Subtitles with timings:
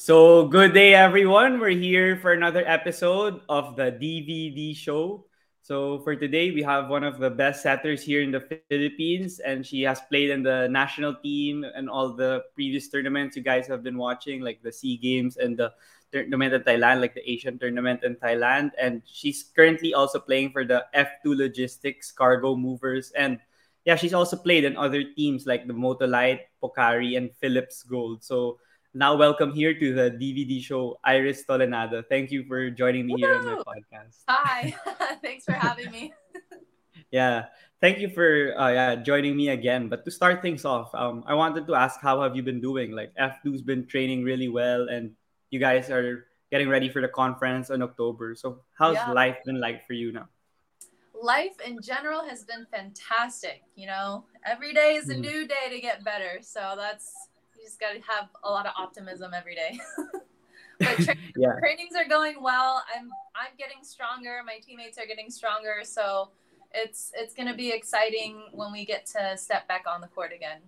[0.00, 1.60] So, good day, everyone.
[1.60, 5.28] We're here for another episode of the DVD show.
[5.60, 9.60] So, for today, we have one of the best setters here in the Philippines, and
[9.60, 13.82] she has played in the national team and all the previous tournaments you guys have
[13.84, 15.68] been watching, like the SEA Games and the
[16.12, 18.70] tournament in Thailand, like the Asian tournament in Thailand.
[18.80, 23.12] And she's currently also playing for the F2 Logistics Cargo Movers.
[23.12, 23.38] And
[23.84, 28.24] yeah, she's also played in other teams like the Motolite, Pocari, and Philips Gold.
[28.24, 28.56] So,
[28.94, 32.02] now welcome here to the DVD show, Iris Tolenada.
[32.08, 33.18] Thank you for joining me Woo!
[33.18, 34.26] here on my podcast.
[34.28, 34.74] Hi,
[35.22, 36.12] thanks for having me.
[37.10, 37.46] yeah,
[37.80, 39.88] thank you for uh, yeah joining me again.
[39.88, 42.90] But to start things off, um, I wanted to ask how have you been doing?
[42.90, 45.14] Like F2's been training really well, and
[45.50, 48.34] you guys are getting ready for the conference in October.
[48.34, 49.12] So how's yeah.
[49.12, 50.26] life been like for you now?
[51.14, 53.62] Life in general has been fantastic.
[53.76, 55.20] You know, every day is a mm.
[55.20, 56.40] new day to get better.
[56.40, 57.12] So that's
[57.60, 59.78] you just got to have a lot of optimism every day.
[60.78, 61.54] but tra- yeah.
[61.60, 62.82] trainings are going well.
[62.94, 64.40] I'm I'm getting stronger.
[64.44, 65.80] My teammates are getting stronger.
[65.84, 66.30] So
[66.72, 70.32] it's it's going to be exciting when we get to step back on the court
[70.34, 70.60] again.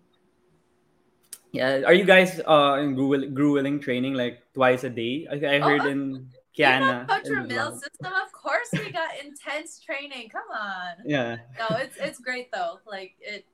[1.53, 5.27] Yeah, are you guys uh in grueling training like twice a day?
[5.31, 7.09] I, I heard oh, in Kiana.
[7.09, 10.29] Coach system, of course we got intense training.
[10.31, 11.05] Come on.
[11.05, 11.39] Yeah.
[11.59, 12.81] No, it's it's great though.
[12.87, 13.45] Like it,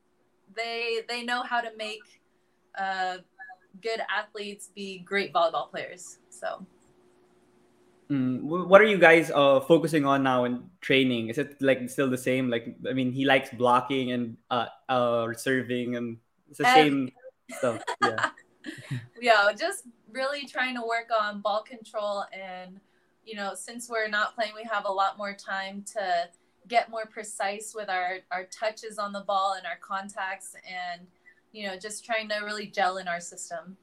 [0.55, 2.03] they they know how to make
[2.77, 3.19] uh,
[3.83, 6.19] good athletes be great volleyball players.
[6.31, 6.67] So.
[8.11, 11.29] Mm, what are you guys uh, focusing on now in training?
[11.29, 12.49] Is it like still the same?
[12.49, 16.17] Like, I mean, he likes blocking and uh, uh, serving, and
[16.49, 17.11] it's the same
[17.51, 17.83] stuff.
[18.03, 18.31] Yeah.
[19.21, 22.81] yeah, just really trying to work on ball control, and
[23.27, 26.31] you know, since we're not playing, we have a lot more time to
[26.67, 31.07] get more precise with our our touches on the ball and our contacts, and
[31.53, 33.77] you know, just trying to really gel in our system.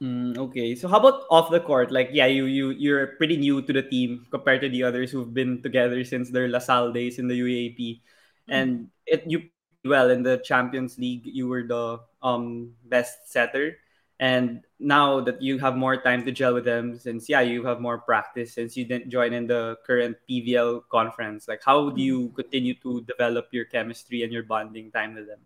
[0.00, 0.74] Mm, okay.
[0.74, 1.92] So how about off the court?
[1.92, 5.32] Like, yeah, you you you're pretty new to the team compared to the others who've
[5.32, 8.52] been together since their LaSalle days in the UAAP, mm-hmm.
[8.52, 9.52] and it you
[9.84, 11.28] well in the Champions League.
[11.28, 13.76] You were the um best setter,
[14.16, 17.84] and now that you have more time to gel with them, since yeah you have
[17.84, 21.44] more practice since you didn't join in the current PVL conference.
[21.44, 25.44] Like, how do you continue to develop your chemistry and your bonding time with them?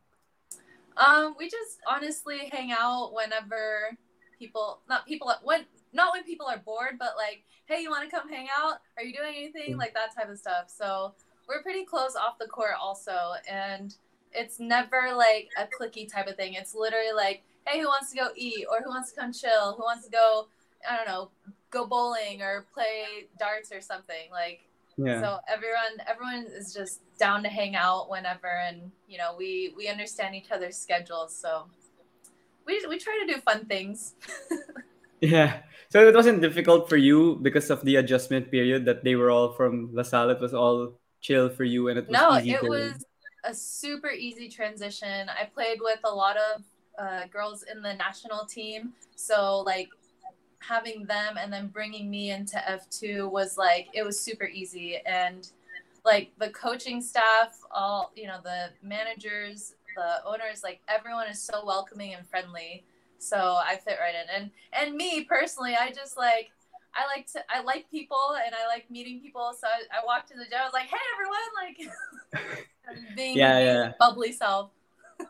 [0.96, 3.96] Um, we just honestly hang out whenever
[4.38, 8.14] people, not people, when not when people are bored, but like, hey, you want to
[8.14, 8.78] come hang out?
[8.96, 9.76] Are you doing anything?
[9.76, 10.64] Like that type of stuff.
[10.66, 11.14] So
[11.48, 13.94] we're pretty close off the court also, and
[14.32, 16.54] it's never like a clicky type of thing.
[16.54, 19.74] It's literally like, hey, who wants to go eat, or who wants to come chill,
[19.76, 20.48] who wants to go,
[20.88, 21.30] I don't know,
[21.70, 24.30] go bowling or play darts or something.
[24.30, 24.60] Like
[24.96, 25.20] yeah.
[25.20, 29.88] So everyone everyone is just down to hang out whenever and you know, we we
[29.88, 31.66] understand each other's schedules, so
[32.66, 34.14] we we try to do fun things.
[35.20, 35.62] yeah.
[35.90, 39.52] So it wasn't difficult for you because of the adjustment period that they were all
[39.52, 40.30] from LaSalle.
[40.30, 43.04] It was all chill for you and it was No, it was
[43.44, 45.28] a super easy transition.
[45.28, 46.62] I played with a lot of
[46.98, 48.92] uh, girls in the national team.
[49.14, 49.88] So like
[50.66, 54.98] having them and then bringing me into F2 was like it was super easy.
[55.06, 55.48] And
[56.04, 61.64] like the coaching staff all you know the managers the owners like everyone is so
[61.64, 62.84] welcoming and friendly.
[63.18, 64.42] So I fit right in.
[64.42, 66.50] And and me personally I just like
[66.94, 69.52] I like to I like people and I like meeting people.
[69.58, 73.58] So I, I walked in the gym I was like hey everyone like being yeah,
[73.58, 73.92] yeah.
[73.98, 74.70] bubbly self.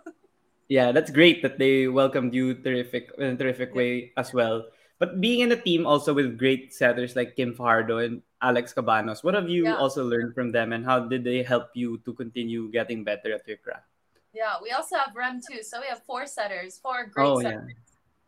[0.66, 4.64] Yeah that's great that they welcomed you terrific in a terrific way as well
[4.98, 9.24] but being in a team also with great setters like Kim Fajardo and Alex Cabanos,
[9.24, 9.76] what have you yeah.
[9.76, 13.46] also learned from them and how did they help you to continue getting better at
[13.48, 13.86] your craft?
[14.32, 15.62] Yeah, we also have Rem too.
[15.62, 17.72] So we have four setters, four great oh, setters.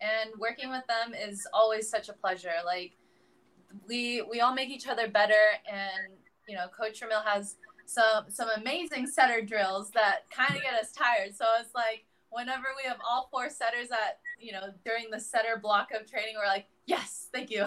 [0.01, 0.23] Yeah.
[0.23, 2.55] And working with them is always such a pleasure.
[2.65, 2.93] Like
[3.89, 6.13] we we all make each other better and
[6.49, 7.57] you know, Coach Ramil has
[7.87, 11.35] some some amazing setter drills that kind of get us tired.
[11.35, 12.05] So it's like
[12.37, 16.35] whenever we have all four setters at you know during the setter block of training
[16.37, 17.65] we're like yes thank you.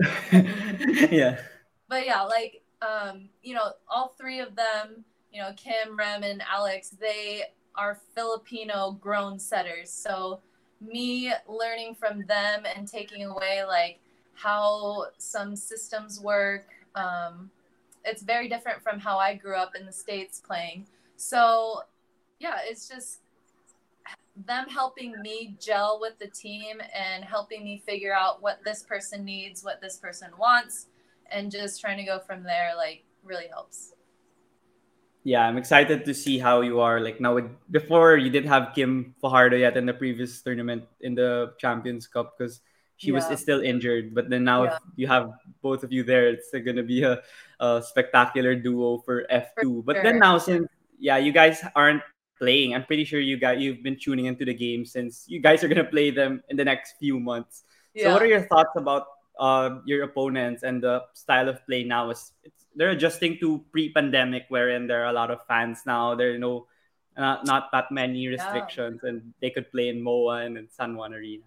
[1.10, 1.40] Yeah.
[1.88, 6.40] But yeah like um you know all three of them you know kim rem and
[6.42, 7.42] alex they
[7.74, 9.90] are filipino grown setters.
[9.90, 10.40] So
[10.80, 13.98] me learning from them and taking away like
[14.34, 17.50] how some systems work um
[18.04, 20.86] it's very different from how i grew up in the states playing.
[21.16, 21.80] So
[22.38, 23.22] yeah it's just
[24.46, 29.24] them helping me gel with the team and helping me figure out what this person
[29.24, 30.86] needs, what this person wants,
[31.30, 33.92] and just trying to go from there like really helps.
[35.24, 37.34] Yeah, I'm excited to see how you are like now.
[37.34, 42.06] With, before you didn't have Kim Fajardo yet in the previous tournament in the Champions
[42.06, 42.60] Cup because
[42.96, 44.14] she was still injured.
[44.14, 44.74] But then now, Yeah.
[44.76, 45.30] if you have
[45.60, 47.20] both of you there, it's gonna be a,
[47.60, 49.82] a spectacular duo for F two.
[49.84, 50.66] But then now, since
[50.98, 52.02] yeah, you guys aren't
[52.38, 55.62] playing, I'm pretty sure you guys you've been tuning into the game since you guys
[55.62, 57.64] are gonna play them in the next few months.
[57.96, 59.06] So, what are your thoughts about
[59.38, 62.10] uh, your opponents and the style of play now?
[62.10, 66.14] Is it's, they're adjusting to pre-pandemic, wherein there are a lot of fans now.
[66.14, 66.66] There are no
[67.16, 71.12] uh, not that many restrictions, and they could play in Moa and in San Juan
[71.12, 71.42] Arena.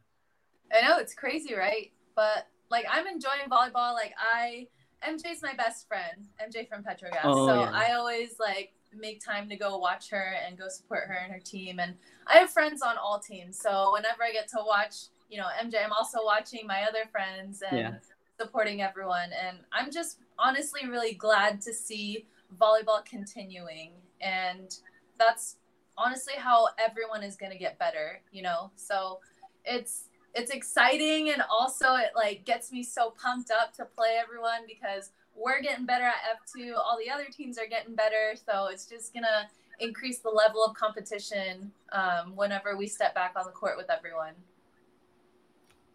[0.73, 1.91] I know it's crazy, right?
[2.15, 3.93] But like I'm enjoying volleyball.
[3.93, 4.67] Like I
[5.07, 7.21] MJ's my best friend, MJ from Petro Gazz.
[7.23, 7.71] Oh, so yeah.
[7.73, 11.39] I always like make time to go watch her and go support her and her
[11.39, 11.79] team.
[11.79, 11.95] And
[12.27, 13.57] I have friends on all teams.
[13.59, 14.95] So whenever I get to watch,
[15.29, 17.93] you know, MJ, I'm also watching my other friends and Yeah.
[18.39, 19.31] supporting everyone.
[19.33, 22.25] And I'm just honestly really glad to see
[22.59, 23.93] volleyball continuing.
[24.19, 24.75] And
[25.17, 25.57] that's
[25.97, 28.71] honestly how everyone is going to get better, you know?
[28.75, 29.19] So
[29.65, 34.61] it's it's exciting and also it like gets me so pumped up to play everyone
[34.65, 38.85] because we're getting better at F2, all the other teams are getting better, so it's
[38.85, 39.47] just going to
[39.79, 44.33] increase the level of competition um, whenever we step back on the court with everyone.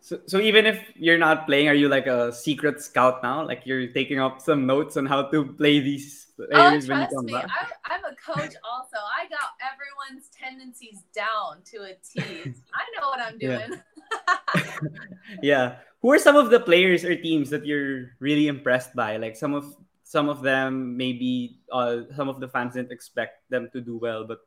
[0.00, 3.44] So, so even if you're not playing, are you like a secret scout now?
[3.44, 7.06] Like you're taking up some notes on how to play these Oh, players when you
[7.12, 7.32] come me.
[7.32, 7.46] back?
[7.46, 8.98] I, I'm a coach also.
[8.98, 12.20] I got everyone's tendencies down to a T.
[12.72, 13.66] I know what I'm Yeah.
[13.66, 13.80] doing.
[15.42, 15.76] yeah.
[16.06, 19.16] Who are some of the players or teams that you're really impressed by?
[19.16, 19.74] Like some of
[20.04, 24.22] some of them maybe uh, some of the fans didn't expect them to do well,
[24.22, 24.38] but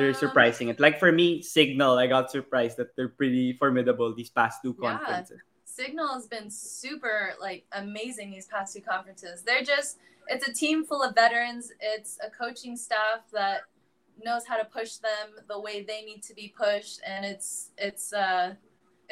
[0.00, 0.80] they're Um, surprising it.
[0.80, 5.36] Like for me, Cignal, I got surprised that they're pretty formidable these past two conferences.
[5.36, 5.44] Yeah.
[5.44, 5.68] conferences.
[5.68, 9.42] Cignal has been super like amazing these past two conferences.
[9.44, 9.98] They're just
[10.32, 11.76] it's a team full of veterans.
[11.78, 13.68] It's a coaching staff that
[14.16, 18.14] knows how to push them the way they need to be pushed and it's it's
[18.14, 18.54] uh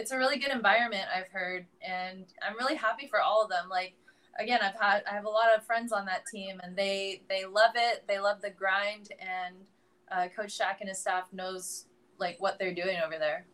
[0.00, 3.68] it's a really good environment I've heard and I'm really happy for all of them.
[3.68, 3.94] Like
[4.38, 7.44] again, I've had I have a lot of friends on that team and they they
[7.44, 8.04] love it.
[8.08, 9.56] They love the grind and
[10.10, 11.84] uh, coach Shaq and his staff knows
[12.18, 13.44] like what they're doing over there.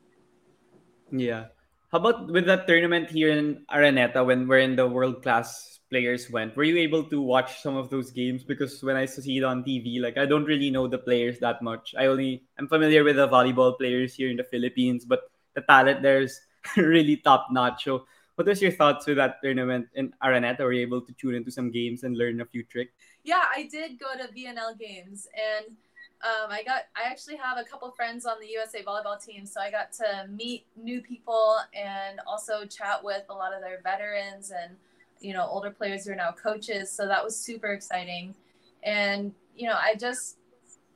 [1.11, 1.47] Yeah.
[1.91, 6.31] How about with that tournament here in Araneta when we're in the world class players
[6.31, 6.57] went?
[6.57, 8.45] Were you able to watch some of those games?
[8.45, 11.63] Because when I see it on TV, like I don't really know the players that
[11.63, 11.95] much.
[11.99, 16.03] I only I'm familiar with the volleyball players here in the Philippines, but the talent
[16.03, 16.41] there's
[16.77, 17.85] really top notch.
[17.85, 18.07] So
[18.37, 20.61] what was your thoughts with that tournament in Araneta?
[20.61, 22.93] Were you able to tune into some games and learn a few tricks?
[23.25, 25.75] Yeah, I did go to VNL games and
[26.23, 29.61] um, I got I actually have a couple friends on the USA volleyball team, so
[29.61, 34.51] I got to meet new people and also chat with a lot of their veterans
[34.51, 34.77] and
[35.21, 36.91] you know older players who are now coaches.
[36.91, 38.35] So that was super exciting,
[38.83, 40.39] and you know I just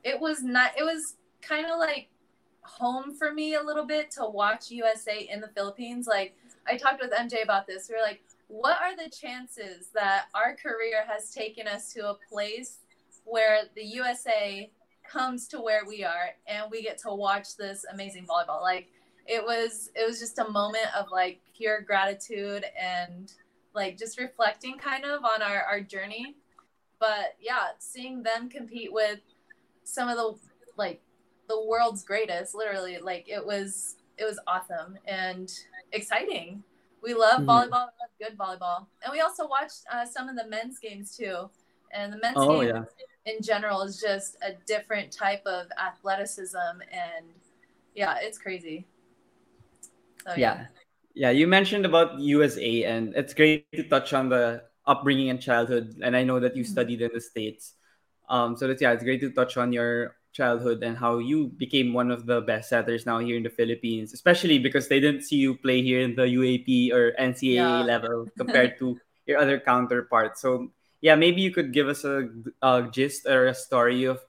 [0.03, 2.07] it was not it was kind of like
[2.63, 6.07] home for me a little bit to watch USA in the Philippines.
[6.07, 6.35] Like
[6.67, 7.89] I talked with MJ about this.
[7.89, 12.17] We were like, what are the chances that our career has taken us to a
[12.29, 12.79] place
[13.23, 14.69] where the USA
[15.09, 18.61] comes to where we are and we get to watch this amazing volleyball?
[18.61, 18.89] Like
[19.25, 23.33] it was it was just a moment of like pure gratitude and
[23.73, 26.35] like just reflecting kind of on our, our journey.
[26.99, 29.19] But yeah, seeing them compete with
[29.83, 30.35] some of the
[30.77, 31.01] like
[31.51, 35.51] the world's greatest literally like it was it was awesome and
[35.91, 36.63] exciting.
[37.03, 37.47] We love Mhm.
[37.51, 38.79] volleyball we love good volleyball.
[39.03, 41.49] And we also watched uh, some of the men's games too.
[41.91, 42.83] And the men's Oh, game yeah.
[43.25, 47.25] in general is just a different type of athleticism and
[47.95, 48.87] yeah it's crazy.
[50.25, 50.67] So yeah.
[51.13, 51.31] yeah.
[51.31, 55.99] You mentioned about usa and it's great to touch on the upbringing and childhood.
[56.01, 56.73] And i know that you Mhm.
[56.75, 57.75] studied in the states.
[58.29, 61.93] Um so that's yeah it's great to touch on your childhood and how you became
[61.93, 65.35] one of the best setters now here in the philippines especially because they didn't see
[65.35, 67.83] you play here in the UAAP or ncaa Yeah.
[67.93, 68.97] level compared to
[69.27, 70.71] your other counterparts so
[71.01, 72.29] yeah maybe you could give us a,
[72.63, 74.23] a gist or a story of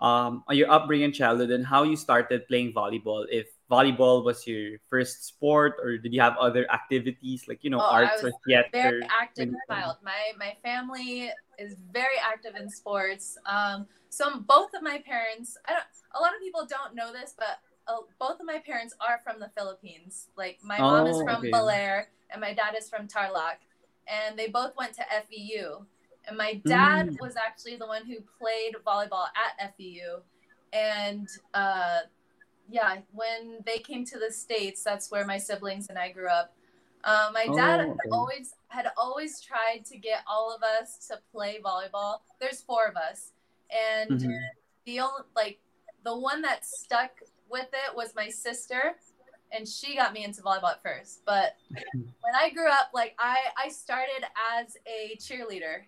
[0.00, 3.24] um, your upbringing childhood and how you started playing volleyball.
[3.30, 7.80] If volleyball was your first sport, or did you have other activities like you know
[7.80, 8.68] Oh, arts or theater?
[8.70, 9.96] very active child.
[10.04, 13.38] My my family is very active in sports.
[13.46, 15.88] Um, so both of my parents, I don't.
[16.14, 19.40] A lot of people don't know this, but uh, both of my parents are from
[19.40, 20.28] the Philippines.
[20.36, 21.50] Like my mom is Oh, from okay.
[21.50, 23.64] Belair, and my dad is from Tarlac,
[24.06, 25.86] and they both went to FEU.
[26.28, 27.20] And my dad Mm.
[27.20, 30.20] was actually the one who played volleyball at FEU,
[30.72, 32.00] and uh,
[32.70, 36.54] yeah, when they came to the states, that's where my siblings and I grew up.
[37.04, 41.18] Uh, my dad Oh, had always had always tried to get all of us to
[41.32, 42.20] play volleyball.
[42.40, 43.32] There's four of us,
[43.70, 44.38] and Mhm.
[44.86, 45.58] the only like
[46.04, 47.10] the one that stuck
[47.50, 48.94] with it was my sister,
[49.50, 51.22] and she got me into volleyball at first.
[51.26, 51.56] But
[52.22, 54.24] when I grew up, like I I started
[54.56, 55.82] as a cheerleader,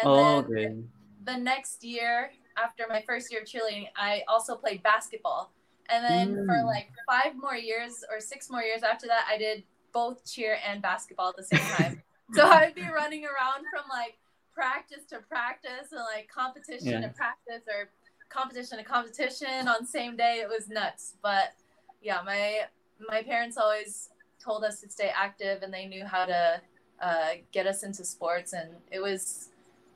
[0.00, 0.84] and Oh, then okay.
[1.24, 5.52] the next year after my first year of cheerleading, I also played basketball.
[5.90, 6.64] And then for Mm.
[6.66, 10.80] like five more years or six more years after that, I did both cheer and
[10.82, 12.02] basketball at the same time.
[12.34, 14.18] so I'd be running around from like
[14.52, 17.08] practice to practice and like competition Yeah.
[17.08, 17.90] to practice or
[18.28, 20.40] competition to competition on same day.
[20.40, 21.14] It was nuts.
[21.22, 21.54] But
[22.02, 22.62] yeah, my
[23.08, 24.10] my parents always
[24.42, 26.60] told us to stay active and they knew how to
[27.00, 29.50] uh, get us into sports and it was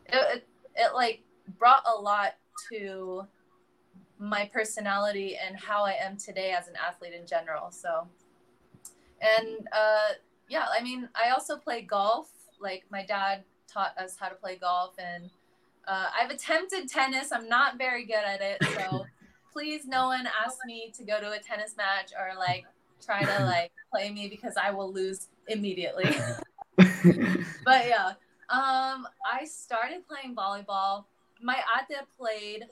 [0.06, 1.22] it, it, it like
[1.58, 2.34] brought a lot
[2.72, 3.26] to
[4.18, 7.70] my personality and how I am today as an athlete in general.
[7.70, 8.06] So,
[9.20, 10.14] and uh,
[10.48, 12.30] yeah, I mean, I also play golf.
[12.60, 15.30] Like my dad taught us how to play golf, and
[15.86, 17.30] uh, I've attempted tennis.
[17.32, 19.06] I'm not very good at it, so
[19.52, 22.64] please, no one ask me to go to a tennis match or like
[23.04, 26.10] try to like play me because I will lose immediately.
[26.76, 28.12] but yeah,
[28.50, 31.04] um, I started playing volleyball.
[31.40, 32.66] My ate played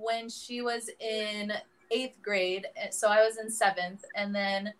[0.00, 1.52] when she was in
[1.90, 4.72] eighth grade, so I was in seventh, and then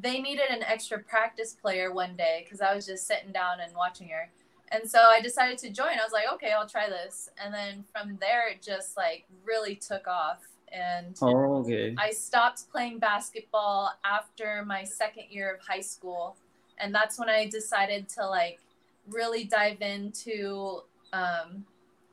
[0.00, 3.74] they needed an extra practice player one day because I was just sitting down and
[3.74, 4.30] watching her.
[4.72, 5.90] And so I decided to join.
[6.00, 7.28] I was like, okay, I'll try this.
[7.42, 10.42] And then from there, it just like really took off.
[10.72, 11.94] And oh, okay.
[11.96, 16.36] I stopped playing basketball after my second year of high school.
[16.78, 18.58] And that's when I decided to like
[19.08, 20.80] really dive into
[21.12, 21.64] um,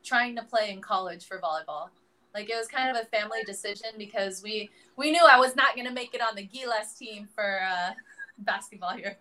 [0.03, 1.89] trying to play in college for volleyball.
[2.33, 5.75] Like it was kind of a family decision because we we knew I was not
[5.75, 7.91] going to make it on the Gilas team for uh,
[8.39, 9.17] basketball here.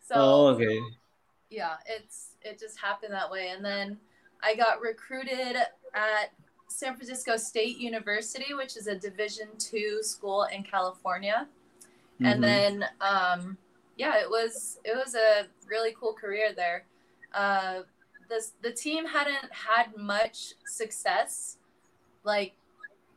[0.00, 0.80] So oh, okay.
[1.50, 3.50] yeah, it's it just happened that way.
[3.54, 3.98] And then
[4.42, 5.56] I got recruited
[5.94, 6.32] at
[6.68, 11.46] San Francisco State University, which is a Division two school in California.
[12.20, 12.32] Mhm.
[12.32, 13.58] And then um,
[13.96, 16.84] yeah, it was it was a really cool career there.
[17.34, 17.82] Uh,
[18.28, 21.58] this the team hadn't had much success.
[22.24, 22.54] Like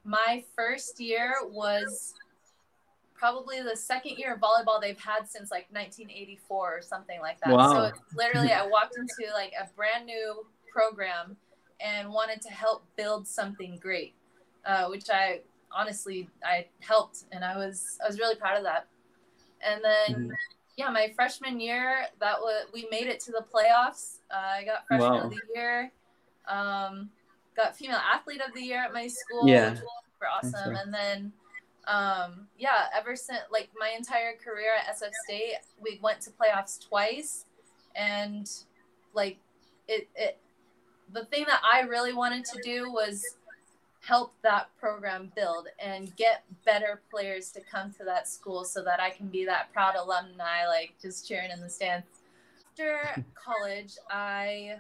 [0.04, 2.14] my first year was
[3.14, 7.52] probably the second year of volleyball they've had since like 1984 or something like that.
[7.72, 11.38] So it's literally I walked into like a brand new program
[11.80, 14.14] and wanted to help build something great,
[14.66, 18.88] uh, which I honestly I helped and I was I was really proud of that.
[19.62, 20.36] And then Mhm.
[20.78, 24.18] yeah, my freshman year that was we made it to the playoffs.
[24.30, 25.24] Uh, I got freshman Wow.
[25.26, 25.92] of the year.
[26.48, 27.10] Um,
[27.56, 29.72] got female athlete of the year at my school, Yeah.
[29.72, 30.74] which was super awesome.
[30.74, 30.84] right.
[30.84, 31.34] And then
[31.88, 36.80] um, yeah, ever since like my entire career at SF State, we went to playoffs
[36.88, 37.46] twice,
[37.96, 38.50] and
[39.14, 39.38] like
[39.88, 40.38] it it
[41.14, 43.24] the thing that I really wanted to do was
[44.02, 49.00] help that program build and get better players to come to that school so that
[49.00, 52.06] I can be that proud alumni, like just cheering in the stands.
[52.72, 54.78] After college, I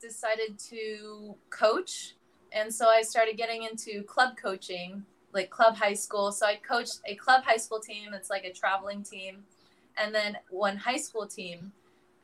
[0.00, 2.14] decided to coach.
[2.52, 6.32] And so I started getting into club coaching, like club high school.
[6.32, 9.44] So I coached a club high school team, it's like a traveling team,
[9.96, 11.72] and then one high school team.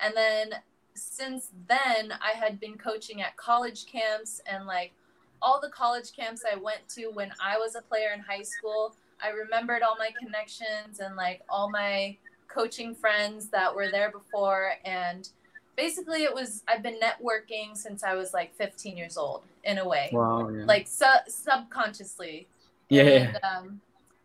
[0.00, 0.54] And then
[0.94, 4.92] since then, I had been coaching at college camps and like
[5.42, 8.94] all the college camps I went to when I was a player in high school.
[9.22, 12.16] I remembered all my connections and like all my
[12.48, 14.72] coaching friends that were there before.
[14.84, 15.28] And
[15.76, 19.86] basically, it was I've been networking since I was like 15 years old in a
[19.88, 20.48] way, Wow.
[20.48, 20.64] Yeah.
[20.66, 22.46] like su- subconsciously.
[22.88, 23.02] yeah.
[23.02, 23.80] And, um,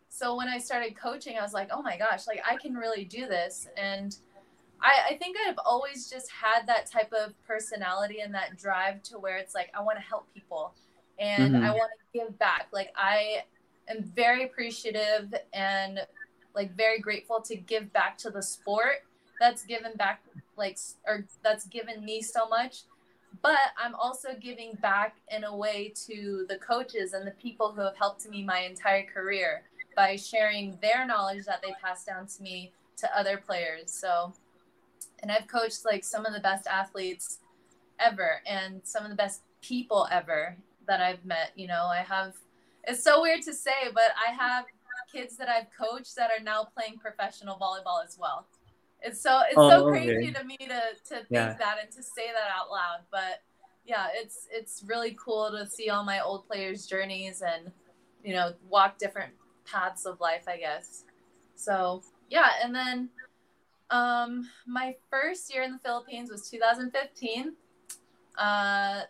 [0.10, 3.06] so when I started coaching, I was like, oh my gosh, like I can really
[3.06, 3.68] do this.
[3.78, 4.16] And
[4.82, 9.18] I, I think I've always just had that type of personality and that drive to
[9.20, 10.74] where it's like, I want to help people
[11.20, 11.64] and Mhm.
[11.66, 12.68] I want to give back.
[12.74, 13.44] Like I
[13.88, 16.06] am very appreciative and
[16.56, 19.04] like very grateful to give back to the sport
[19.40, 20.22] that's given back
[20.60, 22.84] like or that's given me so much
[23.42, 27.82] but I'm also giving back in a way to the coaches and the people who
[27.82, 29.64] have helped me my entire career
[29.96, 33.92] by sharing their knowledge that they passed down to me to other players.
[33.92, 34.34] So,
[35.22, 37.40] and I've coached like some of the best athletes
[38.00, 41.52] ever and some of the best people ever that I've met.
[41.56, 42.36] You know, I have,
[42.86, 44.66] it's so weird to say, but I have
[45.12, 48.46] kids that I've coached that are now playing professional volleyball as well.
[49.02, 50.06] It's so it's Oh, so okay.
[50.14, 51.56] crazy to me to to think Yeah.
[51.58, 53.00] that and to say that out loud.
[53.12, 53.42] But
[53.86, 57.72] yeah, it's it's really cool to see all my old players' journeys and
[58.24, 59.34] you know walk different
[59.66, 61.06] paths of life, I guess.
[61.56, 63.10] So yeah, and then
[63.90, 67.54] um, my first year in the Philippines was 2015.
[68.38, 69.02] Uh,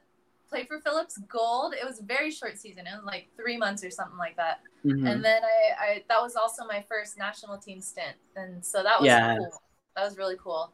[0.50, 1.74] played for Philips Gold.
[1.80, 2.88] It was a very short season.
[2.88, 4.62] It was like three months or something like that.
[4.86, 5.06] Mhm.
[5.08, 9.00] And then I, I that was also my first national team stint, and so that
[9.00, 9.36] was Yeah.
[9.38, 9.62] cool.
[9.96, 10.74] That was really cool.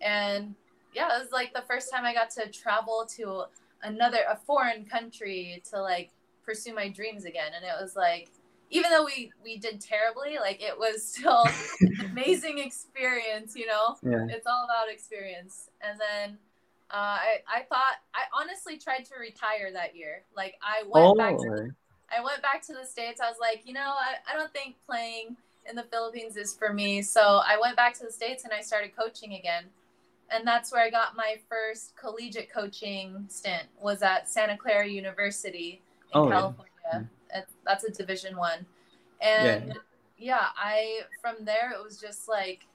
[0.00, 0.54] And
[0.94, 3.44] yeah, it was like the first time I got to travel to
[3.82, 6.10] another a foreign country to like
[6.44, 7.52] pursue my dreams again.
[7.54, 8.30] And it was like
[8.70, 11.56] even though we we did terribly, like it was still
[11.98, 13.98] an amazing experience, you know?
[14.02, 14.26] yeah.
[14.28, 15.70] It's all about experience.
[15.80, 16.38] And then
[16.90, 20.24] uh, I I thought I honestly tried to retire that year.
[20.36, 21.46] Like I went Oh, back to
[22.16, 23.20] I went back to the States.
[23.20, 25.36] I was like, you know, I, I don't think playing
[25.70, 27.00] in the Philippines is for me.
[27.02, 29.64] So I went back to the States and I started coaching again.
[30.32, 35.80] And that's where I got my first collegiate coaching stint was at Santa Clara University
[36.14, 36.34] in Oh, yeah.
[36.34, 37.08] California.
[37.34, 38.66] It- That's a division one.
[39.20, 39.74] And yeah,
[40.18, 42.66] yeah, I from there it was just like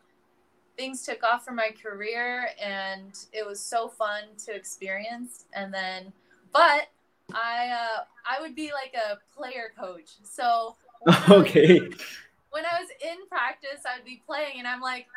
[0.78, 6.12] things took off for my career and it was so fun to experience and then
[6.52, 6.88] but
[7.34, 10.12] I uh, I would be like a player coach.
[10.24, 11.80] So when I okay.
[12.56, 15.08] When I was in practice, I'd be playing, and I'm like,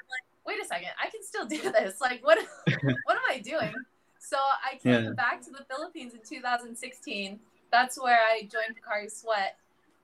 [0.45, 2.01] wait a second, I can still do this.
[2.01, 2.37] Like, what
[3.05, 3.73] what am I doing?
[4.19, 5.11] So I came Yeah.
[5.15, 7.39] back to the Philippines in 2016.
[7.71, 9.57] That's where I joined Pocari Sweat,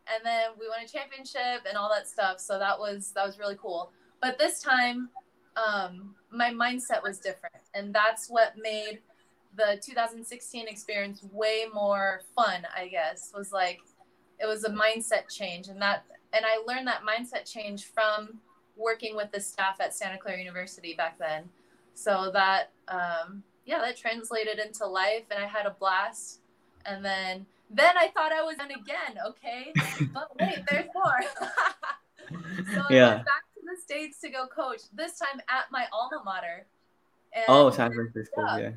[0.06, 2.38] and then we won a championship and all that stuff.
[2.38, 3.90] So that was that was really cool.
[4.22, 5.08] But this time,
[5.56, 9.00] um, my mindset was different, and that's what made
[9.56, 12.64] the 2016 experience way more fun.
[12.76, 13.80] I guess was like
[14.38, 18.40] it was a mindset change, and that and I learned that mindset change from
[18.76, 21.44] working with the staff at Santa Clara University back then.
[21.94, 26.40] So that um, yeah, that translated into life, and I had a blast.
[26.86, 29.18] And then then I thought I was done again.
[29.28, 29.72] Okay,
[30.12, 31.20] but wait, there's more.
[32.74, 34.82] so I went back to the states to go coach.
[34.92, 36.66] This time at my alma mater.
[37.32, 38.42] And Oh, San Francisco.
[38.42, 38.58] Yeah.
[38.58, 38.70] Yeah.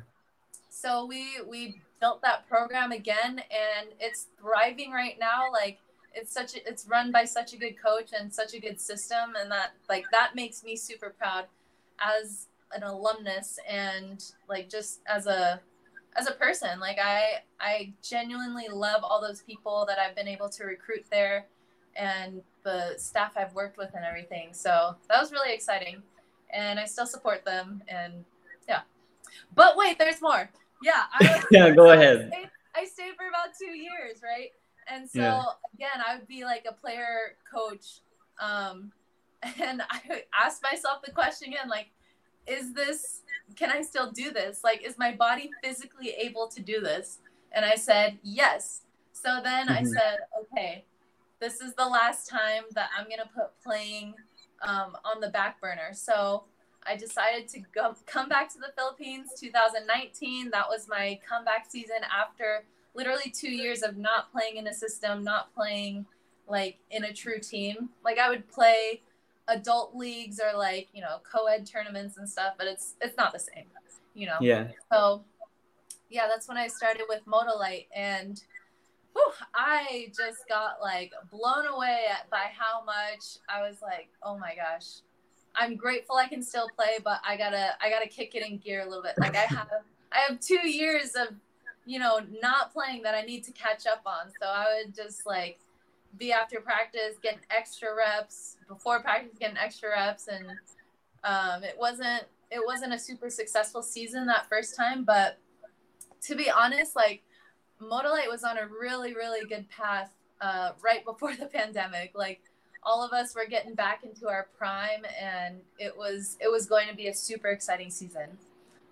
[0.68, 5.78] so we we built that program again and it's thriving right now like
[6.18, 9.34] it's such a, it's run by such a good coach and such a good system
[9.40, 11.44] and that like that makes me super proud
[12.00, 15.60] as an alumnus and like just as a
[16.16, 16.80] as a person.
[16.80, 21.46] Like i i genuinely love all those people that i've been able to recruit there
[21.96, 24.48] and the staff i've worked with and everything.
[24.52, 26.02] So that was really exciting
[26.50, 28.24] and i still support them and
[28.68, 28.80] yeah.
[29.54, 30.50] But wait there's more.
[30.82, 32.30] Yeah I was, Yeah, go so I ahead.
[32.32, 34.50] stayed, I stayed for about two years right
[34.90, 35.42] and so Yeah.
[35.74, 38.00] again i would be like a player coach
[38.40, 38.92] um
[39.62, 41.88] and i asked myself the question again like
[42.46, 43.22] is this
[43.56, 44.62] can i still do this?
[44.64, 47.18] Like is my body physically able to do this?
[47.52, 48.82] And i said yes.
[49.12, 49.94] So then i Mhm.
[49.94, 50.84] said okay
[51.40, 54.14] this is the last time that i'm going to put playing
[54.62, 55.92] um, on the back burner.
[55.92, 56.44] So
[56.84, 61.96] i decided to go come back to the philippines 2019 that was my comeback season
[62.16, 62.64] after
[62.98, 66.04] literally two years of not playing in a system not playing
[66.48, 67.90] like in a true team.
[68.04, 69.02] Like i would play
[69.46, 73.38] adult leagues or like you know co-ed tournaments and stuff but it's it's not the
[73.38, 73.64] same
[74.14, 74.36] you know?
[74.40, 74.68] Yeah.
[74.92, 75.22] so
[76.10, 78.42] yeah that's when i started with motolite and
[79.14, 84.36] whew, i just got like blown away at, by how much i was like oh
[84.38, 85.00] my gosh.
[85.54, 88.82] I'm grateful i can still play but i gotta i gotta kick it in gear
[88.82, 89.14] a little bit.
[89.18, 89.68] Like i have
[90.12, 91.34] i have two years of
[91.88, 94.30] you know not playing that i need to catch up on.
[94.40, 95.58] So i would just like
[96.18, 100.28] be after practice getting extra reps before practice getting extra reps.
[100.28, 100.46] And
[101.24, 105.38] um, it wasn't it wasn't a super successful season that first time but
[106.22, 107.22] to be honest like
[107.80, 112.12] Motolite was on a really really good path uh, right before the pandemic.
[112.14, 112.40] Like
[112.82, 116.88] all of us were getting back into our prime and it was it was going
[116.88, 118.38] to be a super exciting season.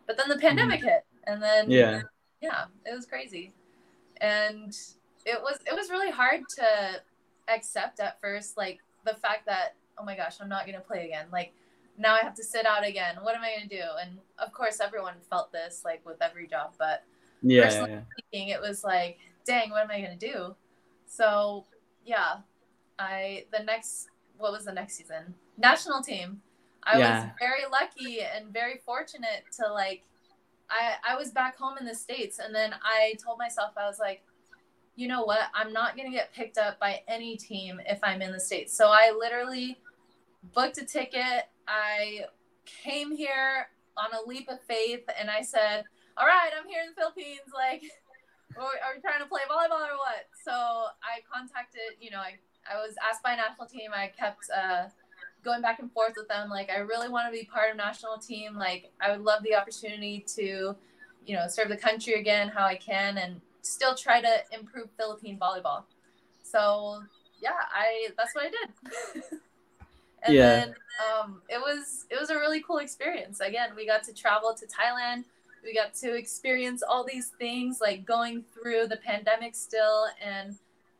[0.06, 2.02] But then the pandemic hit and then Yeah.
[2.46, 3.52] Yeah it was crazy.
[4.20, 4.70] And
[5.24, 6.66] it was it was really hard to
[7.48, 11.04] accept at first like the fact that oh my gosh i'm not going to play
[11.04, 11.26] again.
[11.32, 11.52] Like
[11.98, 13.16] now i have to sit out again.
[13.22, 13.82] What am i going to do?
[14.02, 17.02] And of course everyone felt this like with every job but
[17.42, 17.64] Yeah.
[17.64, 18.00] Personally- yeah.
[18.30, 20.54] thinking it was like dang what am i going to do?
[21.06, 21.64] So
[22.04, 22.32] yeah
[22.98, 25.34] i the next what was the next season?
[25.56, 26.42] National team.
[26.82, 30.04] I was very lucky and very fortunate to like
[30.70, 33.98] i i was back home in the states and then i told myself i was
[33.98, 34.22] like
[34.98, 35.50] you know what?
[35.54, 38.74] I'm not going to get picked up by any team if i'm in the states.
[38.74, 39.76] So i literally
[40.54, 41.44] booked a ticket.
[41.68, 42.24] I
[42.64, 45.84] came here on a leap of faith and i said
[46.18, 47.80] all right i'm here in the philippines like
[48.58, 50.28] are we trying to play volleyball or what?
[50.44, 52.36] So i contacted you know i,
[52.70, 53.90] I was asked by a national team.
[53.94, 54.90] I kept uh,
[55.46, 58.18] going back and forth with them like i really want to be part of national
[58.18, 60.76] team like i would love the opportunity to
[61.24, 65.38] you know serve the country again how i can and still try to improve Philippine
[65.38, 65.82] volleyball.
[66.42, 67.02] So
[67.40, 69.22] yeah, I that's what I did.
[70.22, 70.64] and Yeah.
[70.66, 70.74] then
[71.20, 73.40] um, it was it was a really cool experience.
[73.40, 75.24] Again, we got to travel to Thailand.
[75.62, 80.56] We got to experience all these things, like going through the pandemic still, and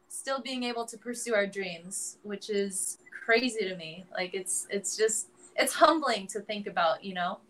[0.09, 4.07] still being able to pursue our dreams, which is crazy to me.
[4.13, 7.41] Like it's it's just it's humbling to think about, you know.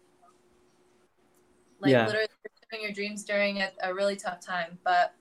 [1.81, 2.07] Like Yeah.
[2.07, 2.29] literally
[2.63, 4.79] pursuing your dreams during a, a really tough time.
[4.83, 5.15] But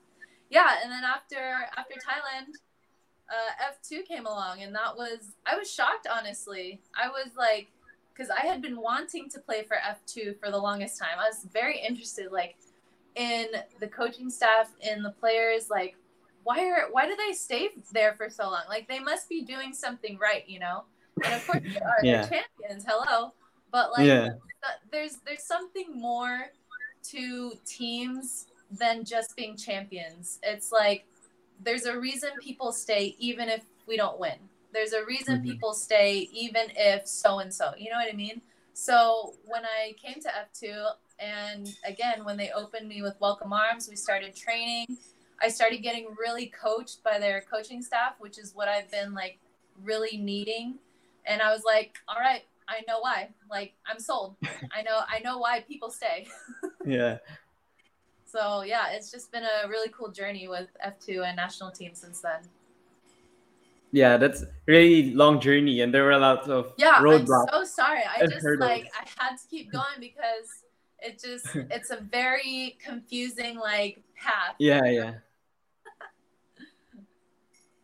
[0.48, 1.36] yeah, and then after
[1.76, 2.54] after Thailand,
[3.28, 6.80] uh, F2 came along, and that was I was shocked honestly.
[6.94, 7.68] I was like,
[8.14, 11.18] because I had been wanting to play for F2 for the longest time.
[11.18, 12.56] I was very interested, like
[13.14, 13.48] in
[13.80, 15.96] the coaching staff, in the players, like
[16.46, 18.62] why are why do they stay there for so long?
[18.68, 20.84] Like they must be doing something right, you know.
[21.24, 21.96] And of course they are.
[22.04, 22.24] Yeah.
[22.24, 22.84] They're champions.
[22.86, 23.32] Hello,
[23.72, 24.28] but like yeah.
[24.92, 26.52] there's there's something more
[27.10, 30.38] to teams than just being champions.
[30.44, 31.04] It's like
[31.64, 34.38] there's a reason people stay even if we don't win.
[34.72, 35.44] There's a reason Mhm.
[35.44, 37.72] people stay even if so and so.
[37.76, 38.40] You know what I mean?
[38.72, 43.88] So when I came to F2 and again when they opened me with welcome arms,
[43.88, 44.86] we started training.
[45.40, 49.38] I started getting really coached by their coaching staff, which is what I've been like
[49.82, 50.76] really needing.
[51.26, 53.30] And I was like, all right, I know why.
[53.50, 54.36] Like I'm sold.
[54.72, 56.26] I know I know why people stay.
[56.84, 57.18] Yeah.
[58.24, 62.20] So yeah, it's just been a really cool journey with F2 and national team since
[62.20, 62.42] then.
[63.90, 67.46] Yeah, that's really long journey, and there were a lot of Yeah, roadblocks.
[67.52, 68.02] I'm so sorry.
[68.04, 70.62] I just like I had to keep going because
[71.00, 74.54] it just it's a very confusing like path.
[74.58, 75.14] Yeah, yeah.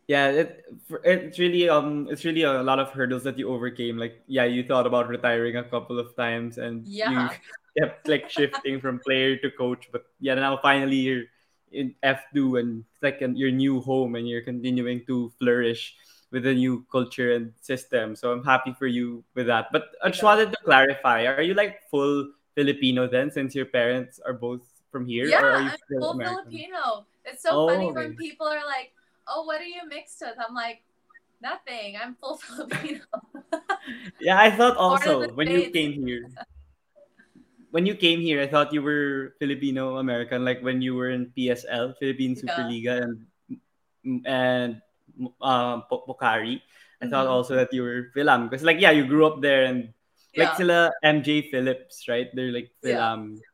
[0.07, 0.65] Yeah, it
[1.05, 3.97] it's really um it's really a lot of hurdles that you overcame.
[3.97, 7.07] Like yeah, you thought about retiring a couple of times and Yeah.
[7.07, 7.31] you
[7.79, 11.23] kept like shifting from player to coach, but yeah, now finally you're
[11.71, 15.95] in F2 and it's like your new home and you're continuing to flourish
[16.31, 18.15] with a new culture and system.
[18.15, 19.71] So I'm happy for you with that.
[19.71, 20.23] But I just Yeah.
[20.23, 24.61] wanted to clarify, are you like full Filipino then since your parents are both
[24.91, 26.61] from here Yeah, or are you I'm full American?
[26.61, 27.05] Filipino.
[27.25, 28.09] It's so Oh, funny okay.
[28.09, 28.91] when people are like,
[29.27, 30.83] "Oh, what are you mixed with?" I'm like,
[31.41, 31.95] "Nothing.
[31.97, 33.03] I'm full Filipino."
[34.19, 36.27] Yeah, I thought also when you came here.
[37.73, 41.33] When you came here, I thought you were Filipino American, like when you were in
[41.33, 42.45] PSL, Philippine Yeah.
[42.45, 43.17] Superliga, and
[44.29, 44.71] and
[45.41, 46.61] um, Po- Pocari.
[47.01, 47.33] I thought Mhm.
[47.33, 49.89] also that you were Philam because, like, yeah, you grew up there, and
[50.37, 50.57] like yeah.
[50.57, 52.29] sila MJ Phillips, right?
[52.37, 52.93] They're like Yeah.
[52.95, 53.41] Philam.
[53.41, 53.52] Yeah,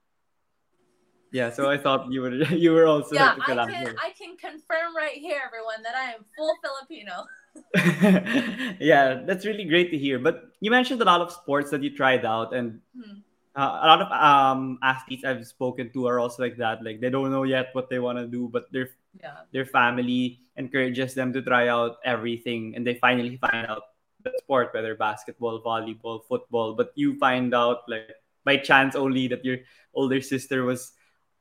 [1.51, 3.59] so I thought you were you were also Yeah, I can
[4.01, 7.25] I can confirm right here, everyone, that I am full Filipino.
[8.79, 10.17] yeah, that's really great to hear.
[10.19, 13.21] But you mentioned a lot of sports that you tried out, and Hmm.
[13.55, 16.83] uh, a lot of um athletes I've spoken to are also like that.
[16.83, 18.89] Like they don't know yet what they want to do, but their
[19.19, 19.45] Yeah.
[19.51, 24.73] their family encourages them to try out everything, and they finally find out the sport,
[24.73, 26.73] whether basketball, volleyball, football.
[26.75, 28.13] But you find out like
[28.43, 29.61] by chance only that your
[29.93, 30.93] older sister was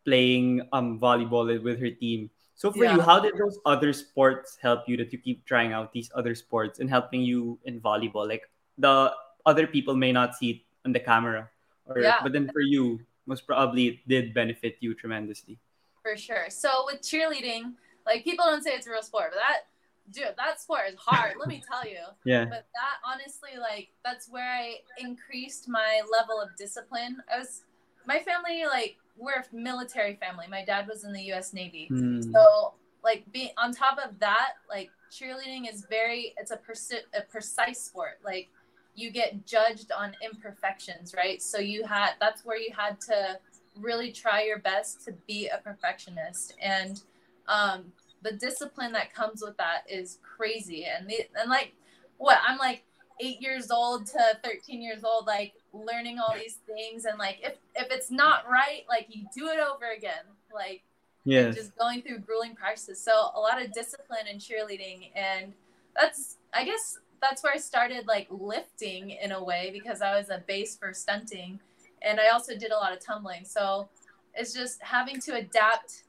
[0.08, 2.30] playing um volleyball with her team.
[2.56, 5.92] So for you, how did those other sports help you that you keep trying out
[5.92, 8.26] these other sports and helping you in volleyball?
[8.26, 8.48] Like
[8.80, 9.12] the
[9.46, 11.46] other people may not see it on the camera,
[11.86, 12.18] or Yeah.
[12.24, 12.98] but then for you,
[13.30, 15.54] most probably it did benefit you tremendously.
[16.02, 16.50] For sure.
[16.50, 19.70] So with cheerleading, like people don't say it's a real sport, but that
[20.10, 21.38] dude, that sport is hard.
[21.38, 22.02] let me tell you.
[22.26, 22.42] Yeah.
[22.50, 27.22] But that honestly, like that's where I increased my level of discipline.
[27.32, 27.62] I was
[28.02, 30.46] my family, like we're a military family.
[30.48, 31.52] My dad was in the U.S.
[31.52, 32.20] Navy, Hmm.
[32.32, 37.22] so like being on top of that, like cheerleading is very it's a persi- a
[37.22, 38.18] precise sport.
[38.24, 38.48] Like
[38.94, 41.40] you get judged on imperfections, right?
[41.42, 43.38] So you had that's where you had to
[43.76, 47.02] really try your best to be a perfectionist and
[47.46, 51.74] um the discipline that comes with that is crazy and the, and like
[52.16, 52.82] what I'm like
[53.20, 57.54] 8 years old to 13 years old like learning all these things and like if
[57.74, 60.82] if it's not right like you do it over again like
[61.24, 63.02] yeah just going through grueling practices.
[63.02, 65.52] So a lot of discipline in cheerleading, and
[65.94, 70.30] that's I guess that's where I started like lifting in a way because I was
[70.30, 71.60] a base for stunting,
[72.02, 73.44] and I also did a lot of tumbling.
[73.44, 73.88] So
[74.34, 76.04] it's just having to adapt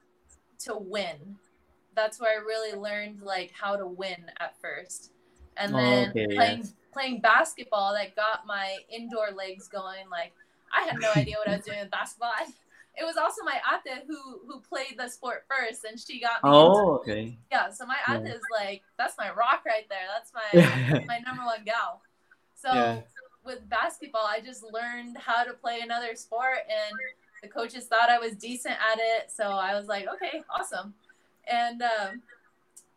[0.59, 1.37] to win.
[1.95, 5.11] That's where I really learned like how to win at first,
[5.57, 6.73] and oh, then Okay, playing yes.
[6.91, 10.09] Playing basketball that got my indoor legs going.
[10.09, 10.33] Like
[10.73, 12.31] I had no idea what I was doing with basketball.
[12.37, 12.45] I,
[12.97, 16.49] it was also my ate who who played the sport first, and she got me.
[16.49, 17.37] into Oh, okay.
[17.51, 18.33] yeah, so my Yeah.
[18.33, 20.07] is like that's my rock right there.
[20.13, 22.01] That's my my number one gal.
[22.55, 23.01] So Yeah.
[23.45, 26.97] with basketball, I just learned how to play another sport, and
[27.41, 30.93] the coaches thought I was decent at it, so I was like, okay, awesome.
[31.47, 32.21] And um,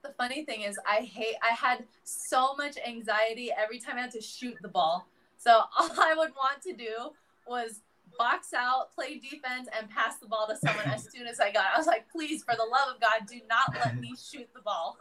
[0.03, 1.37] the funny thing is, I hate.
[1.43, 5.07] I had so much anxiety every time I had to shoot the ball.
[5.39, 7.11] So all I would want to do
[7.47, 7.81] was
[8.19, 11.65] box out, play defense, and pass the ball to someone as soon as I got.
[11.67, 11.75] It.
[11.75, 14.61] I was like, please, for the love of God, do not let me shoot the
[14.61, 14.99] ball.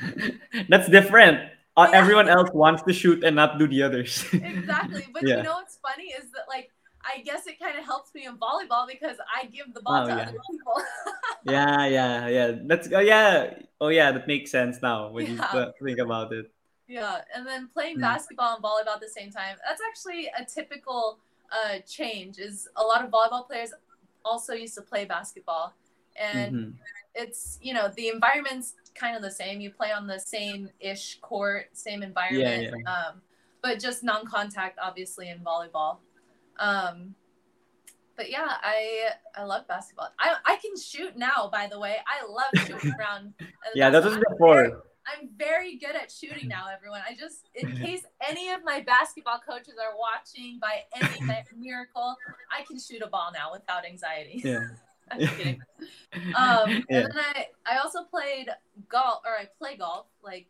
[0.68, 1.50] That's different.
[1.76, 1.98] Uh, yeah.
[1.98, 4.24] Everyone else wants to shoot and not do the others.
[4.32, 5.06] exactly.
[5.12, 5.36] But yeah.
[5.36, 6.70] you know what's funny is that like
[7.08, 10.08] I guess it kind of helps me in volleyball because I give the ball oh,
[10.08, 10.22] to yeah.
[10.22, 10.82] other people.
[11.44, 12.52] yeah, yeah, yeah.
[12.64, 14.12] That's oh yeah, oh yeah.
[14.12, 15.40] That makes sense now when you
[15.82, 16.50] think about it.
[16.86, 18.00] Yeah, and then playing mm.
[18.00, 19.56] basketball and volleyball at the same time.
[19.66, 21.18] That's actually a typical
[21.52, 22.38] uh, change.
[22.38, 23.72] Is a lot of volleyball players
[24.24, 25.74] also used to play basketball,
[26.16, 26.70] and mm-hmm.
[27.14, 29.60] it's you know the environment's kind of the same.
[29.60, 32.92] You play on the same ish court, same environment, yeah, yeah.
[32.92, 33.22] Um,
[33.62, 35.98] but just non-contact, obviously, in volleyball.
[36.58, 37.14] Um,
[38.16, 40.08] but yeah, I I love basketball.
[40.18, 41.48] I I can shoot now.
[41.52, 43.34] By the way, I love shooting around.
[43.74, 44.82] yeah, that was before.
[45.08, 47.00] I'm very good at shooting now, everyone.
[47.08, 52.16] I just, in case any of my basketball coaches are watching by any miracle,
[52.50, 54.42] I can shoot a ball now without anxiety.
[54.44, 54.66] Yeah.
[55.10, 55.60] I'm kidding.
[56.36, 57.06] Um, yeah.
[57.06, 58.50] And then I, I also played
[58.90, 60.06] golf, or I play golf.
[60.22, 60.48] Like,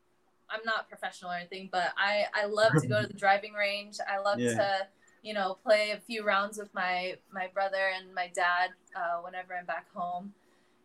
[0.51, 3.99] I'm not professional or anything, but I, I love to go to the driving range.
[4.13, 4.55] I love yeah.
[4.55, 4.87] to,
[5.23, 9.55] you know, play a few rounds with my my brother and my dad uh, whenever
[9.55, 10.33] I'm back home.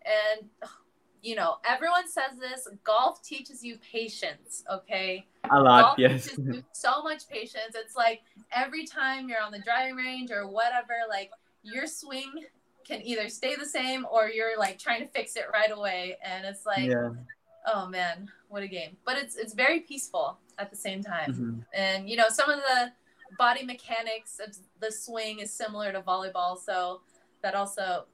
[0.06, 0.50] And
[1.22, 2.68] you know, everyone says this.
[2.84, 4.64] Golf teaches you patience.
[4.70, 5.98] Okay, a lot.
[5.98, 6.30] Golf yes.
[6.74, 7.76] so much patience.
[7.76, 11.32] It's like every time you're on the driving range or whatever, like
[11.64, 12.32] your swing
[12.86, 16.46] can either stay the same or you're like trying to fix it right away, and
[16.46, 17.12] it's like, yeah.
[17.74, 18.98] oh man, what a game!
[19.06, 21.60] But it's it's very peaceful at the same time, mm-hmm.
[21.74, 22.92] and you know, some of the
[23.38, 27.02] body mechanics of the swing is similar to volleyball, so
[27.42, 28.06] that also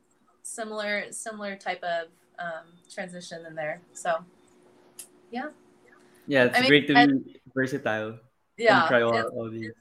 [0.44, 2.08] similar similar type of
[2.40, 3.82] um, transition in there.
[3.94, 4.18] So,
[5.32, 5.50] yeah.
[6.28, 8.20] Yeah, it's I mean, great to and, be versatile.
[8.58, 8.88] Yeah.
[8.88, 9.72] try all, all these.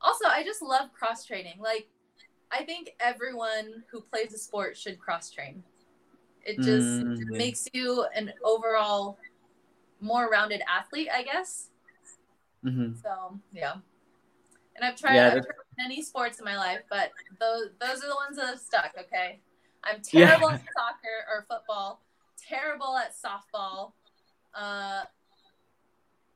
[0.00, 1.58] Also, I just love cross training.
[1.58, 1.88] Like,
[2.50, 5.62] I think everyone who plays a sport should cross train.
[6.44, 7.38] It just mm, yeah.
[7.38, 9.18] makes you an overall
[10.00, 11.70] more rounded athlete, I guess.
[12.64, 12.98] Mm-hmm.
[13.02, 13.74] So yeah,
[14.76, 17.10] and I've tried, yeah, I've tried many sports in my life, but
[17.40, 18.92] those those are the ones that have stuck.
[18.98, 19.40] Okay,
[19.84, 20.54] I'm terrible yeah.
[20.54, 22.02] at soccer or football,
[22.48, 23.92] terrible at softball.
[24.54, 25.02] Uh,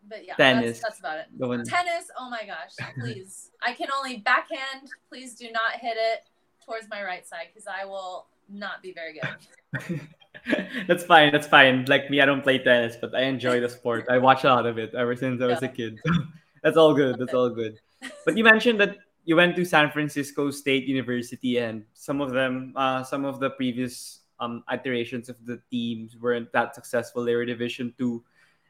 [0.08, 0.80] but yeah, Tennis.
[0.80, 1.68] That's, that's about it.
[1.68, 3.50] Tennis, oh my gosh, please.
[3.62, 4.90] I can only backhand.
[5.08, 6.24] Please do not hit it
[6.64, 10.00] towards my right side because I will not be very good.
[10.86, 11.32] that's fine.
[11.32, 11.84] That's fine.
[11.86, 14.06] Like me, I don't play tennis, but I enjoy the sport.
[14.08, 15.68] I watch a lot of it ever since I was yeah.
[15.68, 15.98] a kid.
[16.62, 17.18] that's all good.
[17.18, 17.78] That's all good.
[18.24, 22.72] But you mentioned that you went to San Francisco State University, and some of them,
[22.76, 27.24] uh, some of the previous um, iterations of the teams weren't that successful.
[27.24, 28.24] They were Division two,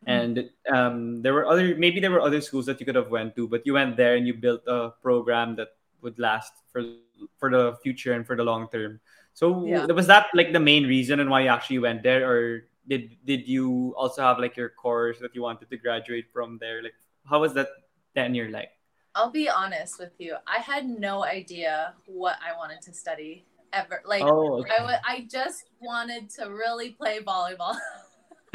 [0.06, 0.10] mm-hmm.
[0.10, 3.36] and um, there were other maybe there were other schools that you could have went
[3.36, 5.68] to, but you went there and you built a program that
[6.02, 6.82] would last for
[7.38, 9.00] for the future and for the long term.
[9.32, 9.86] So yeah.
[9.86, 13.46] was that like the main reason and why you actually went there, or did did
[13.46, 16.82] you also have like your course that you wanted to graduate from there?
[16.82, 17.68] Like how was that
[18.14, 18.74] tenure like?
[19.14, 20.36] I'll be honest with you.
[20.46, 24.02] I had no idea what I wanted to study ever.
[24.04, 24.70] Like oh, okay.
[24.72, 27.76] I, w- I just wanted to really play volleyball.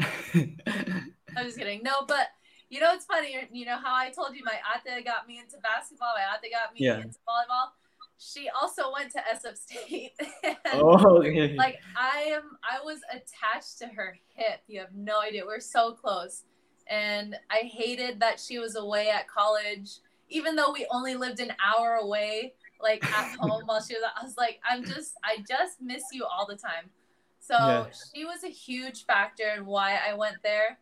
[0.00, 1.82] I'm just kidding.
[1.82, 2.28] No, but
[2.70, 3.36] you know it's funny.
[3.52, 6.14] You know how I told you my ate got me into basketball.
[6.16, 6.96] My ate got me yeah.
[6.96, 7.70] into volleyball.
[8.18, 10.12] She also went to SF State.
[10.72, 11.54] oh, okay.
[11.54, 12.56] like I am.
[12.64, 14.60] I was attached to her hip.
[14.68, 15.44] You have no idea.
[15.44, 16.44] We're so close,
[16.88, 21.52] and I hated that she was away at college even though we only lived an
[21.64, 25.80] hour away, like at home while she was, I was like, I'm just, I just
[25.80, 26.90] miss you all the time.
[27.40, 27.86] So yeah.
[28.14, 30.78] she was a huge factor in why I went there.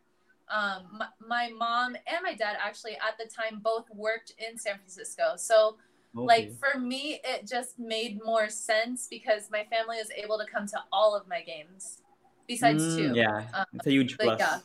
[0.49, 4.75] Um, my, my, mom and my dad actually at the time both worked in San
[4.77, 5.33] Francisco.
[5.37, 5.77] So
[6.15, 6.25] okay.
[6.25, 10.67] like for me, it just made more sense because my family was able to come
[10.67, 12.01] to all of my games
[12.47, 13.15] besides mm, two.
[13.15, 14.39] Yeah, um, it's a huge plus.
[14.39, 14.59] Yeah,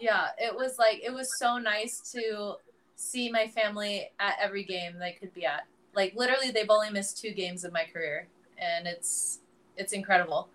[0.00, 2.54] yeah, it was like it was so nice to
[2.98, 5.66] see my family at every game they could be at.
[5.94, 9.38] Like literally, they've only missed two games of my career, and it's
[9.76, 10.48] it's incredible.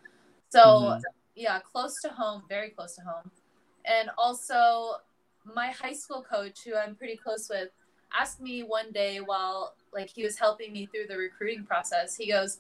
[0.49, 1.01] So mm-hmm.
[1.35, 3.31] yeah, close to home, very close to home,
[3.85, 4.97] and also
[5.43, 7.69] my high school coach, who I'm pretty close with,
[8.17, 12.15] asked me one day while like he was helping me through the recruiting process.
[12.15, 12.59] He goes,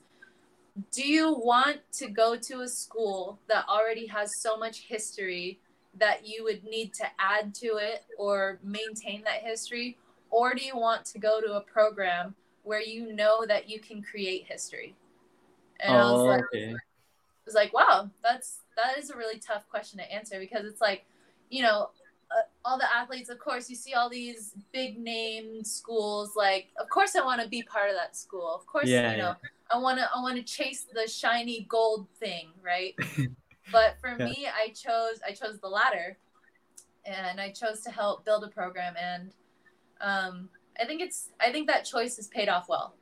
[0.91, 5.59] "Do you want to go to a school that already has so much history
[5.99, 9.97] that you would need to add to it or maintain that history?
[10.29, 14.01] Or do you want to go to a program where you know that you can
[14.01, 14.95] create history?
[15.79, 16.73] And I was Oh, like, okay.
[16.73, 20.81] I was like, wow, that's that is a really tough question to answer because it's
[20.81, 21.05] like,
[21.49, 21.89] you know,
[22.31, 26.31] uh, all the athletes, of course, you see all these big name schools.
[26.35, 28.49] Like, of course, I want to be part of that school.
[28.55, 29.35] Of course, Yeah, you know,
[29.71, 32.95] I want to I want to chase the shiny gold thing, right?
[33.73, 34.25] but for Yeah.
[34.25, 36.17] me, I chose I chose the latter,
[37.05, 39.33] and I chose to help build a program, and
[40.01, 42.95] um, I think it's I think that choice has paid off well.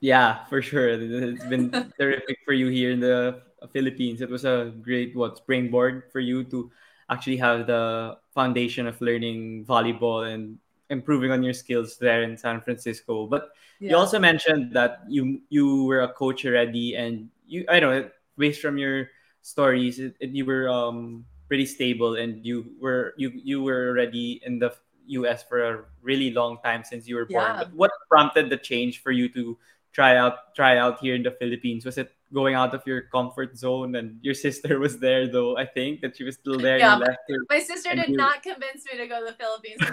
[0.00, 0.88] Yeah, for sure.
[0.90, 3.42] It's been terrific for you here in the
[3.72, 4.20] Philippines.
[4.20, 6.70] It was a great what springboard for you to
[7.10, 10.58] actually have the foundation of learning volleyball and
[10.90, 13.26] improving on your skills there in San Francisco.
[13.26, 13.50] But
[13.86, 18.60] you also mentioned that you you were a coach already, and you I know based
[18.60, 19.08] from your
[19.44, 24.40] stories, it, it- you were um pretty stable, and you were you you were already
[24.44, 24.72] in the
[25.20, 25.44] U.S.
[25.44, 27.44] for a really long time since you were born.
[27.44, 27.68] Yeah.
[27.68, 29.56] But what prompted the change for you to
[29.92, 31.84] try out try out here in the Philippines?
[31.84, 33.94] Was it going out of your comfort zone?
[34.00, 35.60] And your sister was there, though.
[35.60, 36.80] I think that she was still there.
[36.80, 36.96] Yeah.
[36.96, 37.36] and left her.
[37.52, 39.84] My sister did you- not convince me to go to the Philippines.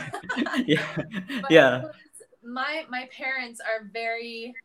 [0.66, 0.88] yeah,
[1.44, 1.92] But yeah.
[2.40, 4.56] my my parents are very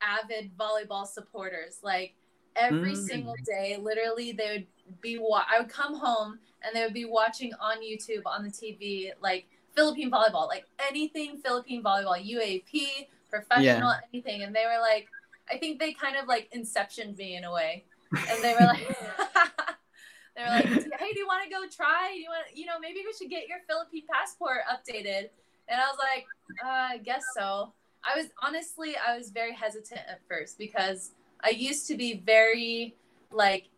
[0.00, 1.78] avid volleyball supporters.
[1.84, 2.16] Like
[2.56, 3.08] every Mm.
[3.08, 5.18] single day, literally, they would be.
[5.18, 9.12] Wa- I would come home and they would be watching on YouTube on the TV
[9.20, 14.42] like Philippine volleyball, like anything Philippine volleyball, UAAP, professional, anything.
[14.42, 15.10] And they were like,
[15.50, 17.84] I think they kind of like inceptioned me in a way,
[18.30, 18.86] and they were like.
[20.36, 20.68] They were like,
[21.00, 22.12] "Hey, do you want to go try?
[22.14, 25.28] Do you want, you know, maybe we should get your Philippine passport updated."
[25.68, 26.28] And I was like,
[26.64, 27.72] uh, I guess so.
[28.04, 31.10] I was honestly, I was very hesitant at first because
[31.44, 32.96] I used to be very,
[33.30, 33.68] like,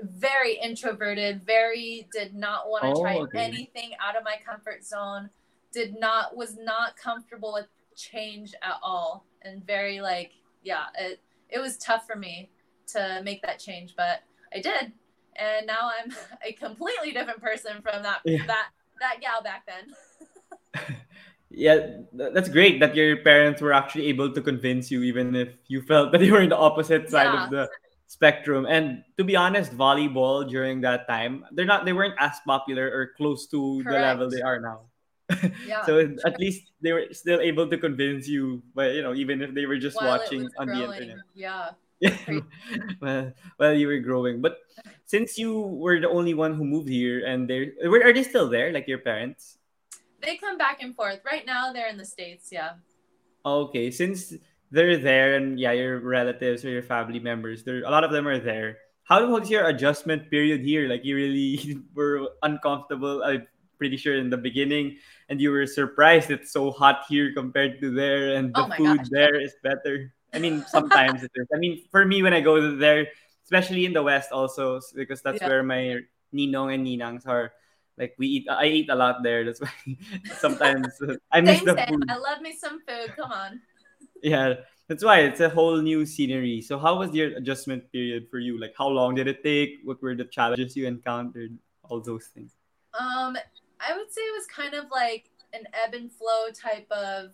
[0.00, 3.38] very introverted, very did not want to Oh, try okay.
[3.38, 5.30] anything out of my comfort zone,
[5.72, 9.24] did not, was not comfortable with change at all.
[9.42, 10.32] And very, like,
[10.62, 12.50] yeah, it, it was tough for me
[12.88, 14.22] to make that change, but
[14.54, 14.92] I did.
[15.36, 16.12] And now I'm
[16.44, 18.46] a completely different person from that, Yeah.
[18.46, 18.68] that,
[19.00, 20.96] that gal back then.
[21.50, 25.82] Yeah, that's great that your parents were actually able to convince you, even if you
[25.82, 27.44] felt that you were in the opposite side Yeah.
[27.44, 27.64] of the
[28.06, 28.66] spectrum.
[28.70, 33.10] And to be honest, volleyball during that time, they're not they weren't as popular or
[33.18, 34.86] close to the level they are now.
[35.66, 35.86] Yeah.
[35.86, 39.54] so at least they were still able to convince you, but you know, even if
[39.54, 41.18] they were just While watching on the internet.
[41.34, 41.70] Yeah.
[42.00, 42.16] Yeah,
[43.04, 44.56] well, well, you were growing, but
[45.04, 48.48] since you were the only one who moved here, and they were are they still
[48.48, 49.59] there, like your parents?
[50.22, 51.20] They come back and forth.
[51.24, 52.48] Right now, they're in the States.
[52.52, 52.76] Yeah.
[53.44, 54.34] Okay, since
[54.70, 58.28] they're there and yeah, your relatives or your family members, there a lot of them
[58.28, 58.78] are there.
[59.04, 60.88] How was your adjustment period here?
[60.88, 63.22] Like you really were uncomfortable.
[63.24, 63.46] I'm
[63.78, 67.90] pretty sure in the beginning, and you were surprised it's so hot here compared to
[67.90, 69.08] there, and the Oh food gosh.
[69.10, 70.12] there is better.
[70.34, 71.48] I mean, sometimes it is.
[71.54, 73.08] I mean, for me, when I go there,
[73.42, 75.48] especially in the West, also because that's Yeah.
[75.48, 77.50] where my ninong and ninangs are.
[78.00, 79.44] Like we eat, I eat a lot there.
[79.44, 79.70] That's why
[80.40, 80.88] sometimes
[81.30, 81.88] I miss Same, the same.
[82.00, 83.12] food I love me some food.
[83.14, 83.60] Come on.
[84.22, 84.54] yeah
[84.88, 88.60] that's why it's a whole new scenery so how was your adjustment period for you
[88.60, 91.56] like how long did it take what were the challenges you encountered
[91.88, 92.52] all those things
[92.92, 93.38] Um,
[93.80, 97.30] I would say it was kind of like an ebb and flow type of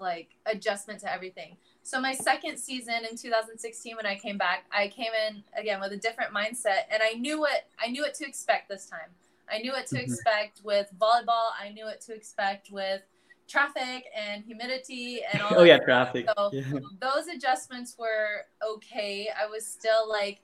[0.00, 1.56] like adjustment to everything.
[1.82, 5.92] So my second season in 2016 when I came back, I came in again with
[5.92, 9.10] a different mindset and I knew what I knew what to expect this time.
[9.50, 10.02] I knew what to Mhm.
[10.04, 13.02] expect with volleyball, I knew what to expect with
[13.46, 16.80] traffic and humidity and all oh yeah traffic So yeah.
[17.00, 19.28] those adjustments were okay.
[19.36, 20.40] I was still like,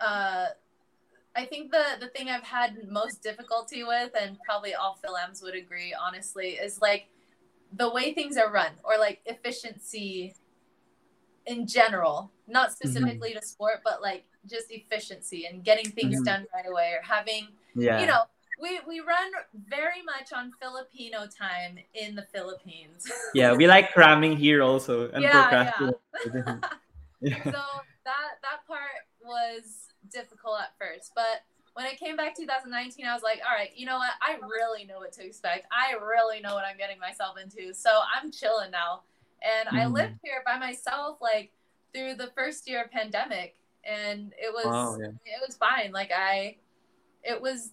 [0.00, 0.48] uh,
[1.34, 5.54] I think the the thing I've had most difficulty with, and probably all Philams would
[5.54, 7.08] agree, honestly, is like
[7.72, 10.34] the way things are run or like efficiency
[11.46, 16.24] in general, not specifically to sport, but like just efficiency and getting things Mhm.
[16.24, 18.22] done right away or having yeah you know
[18.60, 19.30] we we run
[19.68, 23.10] very much on Filipino time in the Philippines.
[23.34, 26.62] yeah we like cramming here also and Yeah, procrastinating
[27.20, 27.42] yeah.
[27.52, 27.62] so
[28.04, 31.42] that that part was difficult at first but
[31.74, 34.84] when i came back 2019 i was like all right you know what i really
[34.84, 38.70] know what to expect i really know what i'm getting myself into so i'm chilling
[38.70, 39.02] now
[39.42, 39.92] and i Mhm.
[39.92, 41.50] lived here by myself like
[41.92, 45.08] through the first year of pandemic and it was Wow, yeah.
[45.26, 46.56] it was fine like i
[47.24, 47.72] it was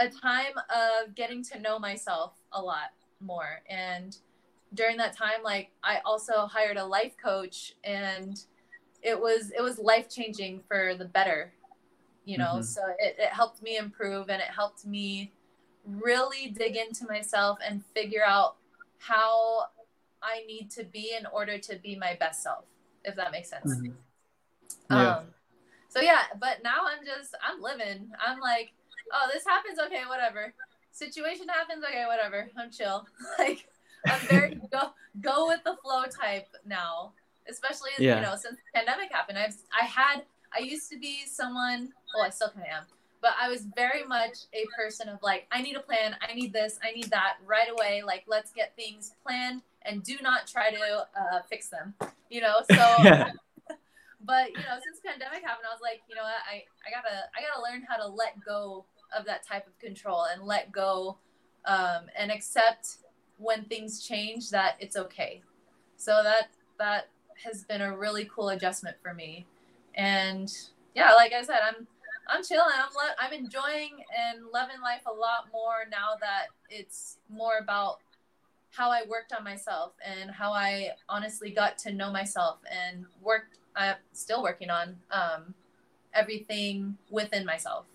[0.00, 2.90] a time of getting to know myself a lot
[3.20, 4.16] more and
[4.74, 8.44] during that time like i also hired a life coach and
[9.02, 11.52] it was it was life changing for the better
[12.24, 12.64] you know Mhm.
[12.64, 15.32] so it, it helped me improve and it helped me
[15.84, 18.56] really dig into myself and figure out
[18.98, 19.66] how
[20.22, 22.64] i need to be in order to be my best self
[23.04, 23.94] if that makes sense Mhm.
[24.90, 25.16] Yeah.
[25.16, 25.24] Um,
[25.88, 28.12] so yeah, but now I'm just I'm living.
[28.24, 28.72] I'm like,
[29.12, 30.52] oh, this happens, okay, whatever.
[30.92, 32.48] Situation happens, okay, whatever.
[32.56, 33.06] I'm chill.
[33.38, 33.66] like
[34.06, 34.90] I'm very go
[35.20, 37.12] go with the flow type now.
[37.48, 38.16] Especially Yeah.
[38.16, 39.38] you know since the pandemic happened.
[39.38, 40.22] I've I had
[40.56, 41.92] I used to be someone.
[42.14, 42.82] Well, I still kind of am.
[43.22, 46.16] But I was very much a person of like, I need a plan.
[46.26, 46.78] I need this.
[46.82, 48.02] I need that right away.
[48.04, 51.94] Like, let's get things planned and do not try to uh, fix them.
[52.30, 52.56] You know.
[52.68, 53.30] So Yeah.
[54.24, 57.24] but you know since pandemic happened i was like you know what i i gotta
[57.34, 58.84] i gotta learn how to let go
[59.16, 61.16] of that type of control and let go
[61.66, 62.98] um, and accept
[63.38, 65.42] when things change that it's okay
[65.96, 66.48] so that
[66.78, 67.08] that
[67.44, 69.46] has been a really cool adjustment for me
[69.94, 70.52] and
[70.94, 71.86] yeah like i said i'm
[72.28, 77.58] i'm chilling i'm i'm enjoying and loving life a lot more now that it's more
[77.62, 77.98] about
[78.70, 83.58] how I worked on myself and how I honestly got to know myself and worked.
[83.76, 85.54] I'm still working on um,
[86.14, 87.86] everything within myself.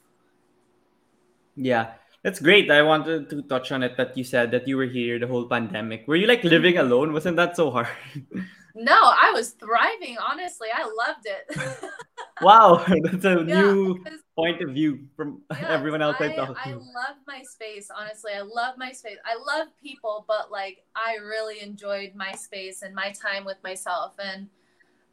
[1.55, 1.93] Yeah,
[2.23, 2.69] that's great.
[2.71, 5.47] I wanted to touch on it that you said that you were here the whole
[5.47, 6.07] pandemic.
[6.07, 7.13] Were you like living alone?
[7.13, 7.87] Wasn't that so hard?
[8.73, 10.17] No, I was thriving.
[10.17, 11.91] Honestly, I loved it.
[12.39, 16.67] wow, that's a Yeah, new point of view from Yes, everyone else I, I, talked
[16.69, 17.89] I love my space.
[17.95, 19.17] Honestly, I love my space.
[19.25, 24.15] I love people, but like I really enjoyed my space and my time with myself.
[24.19, 24.49] And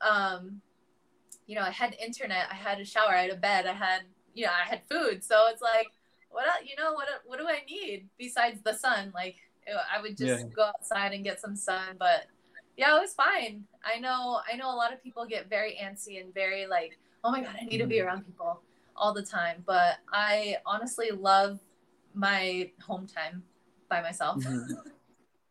[0.01, 0.61] um,
[1.47, 4.03] you know, I had internet, I had a shower, I had a bed, I had
[4.35, 5.25] you know, I had food.
[5.25, 5.89] So it's like,
[6.33, 9.13] what else, you know, what what do I need besides the sun?
[9.15, 9.37] Like
[9.69, 10.53] I would just Yeah.
[10.55, 12.27] go outside and get some sun, but
[12.77, 13.65] yeah, it was fine.
[13.85, 17.31] I know I know a lot of people get very antsy and very like, oh
[17.31, 18.07] my god, I need to be Mhm.
[18.07, 18.63] around people
[18.97, 19.63] all the time.
[19.67, 21.61] But I honestly love
[22.15, 23.45] my home time
[23.89, 24.43] by myself.
[24.43, 24.67] Mhm.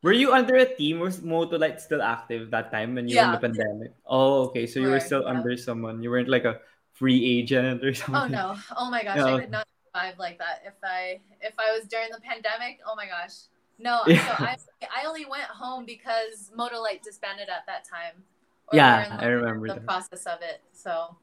[0.04, 0.98] Were you under a team?
[1.00, 3.94] Was Motolite still active that time when you were in the pandemic?
[4.06, 4.66] Oh, okay.
[4.66, 5.30] So you were still yeah.
[5.30, 6.02] under someone.
[6.02, 6.58] You weren't like a
[6.98, 8.34] free agent or something.
[8.34, 8.58] Oh no!
[8.76, 9.22] Oh my gosh!
[9.22, 9.38] Yeah.
[9.38, 12.80] I could not survive like that if I if I was during the pandemic.
[12.86, 13.48] Oh my gosh!
[13.80, 14.26] No, Yeah.
[14.26, 14.58] so I
[14.96, 18.24] I only went home because Motolite disbanded at that time.
[18.68, 19.86] Or Yeah, I remember the that.
[19.86, 20.62] process of it.
[20.74, 21.18] So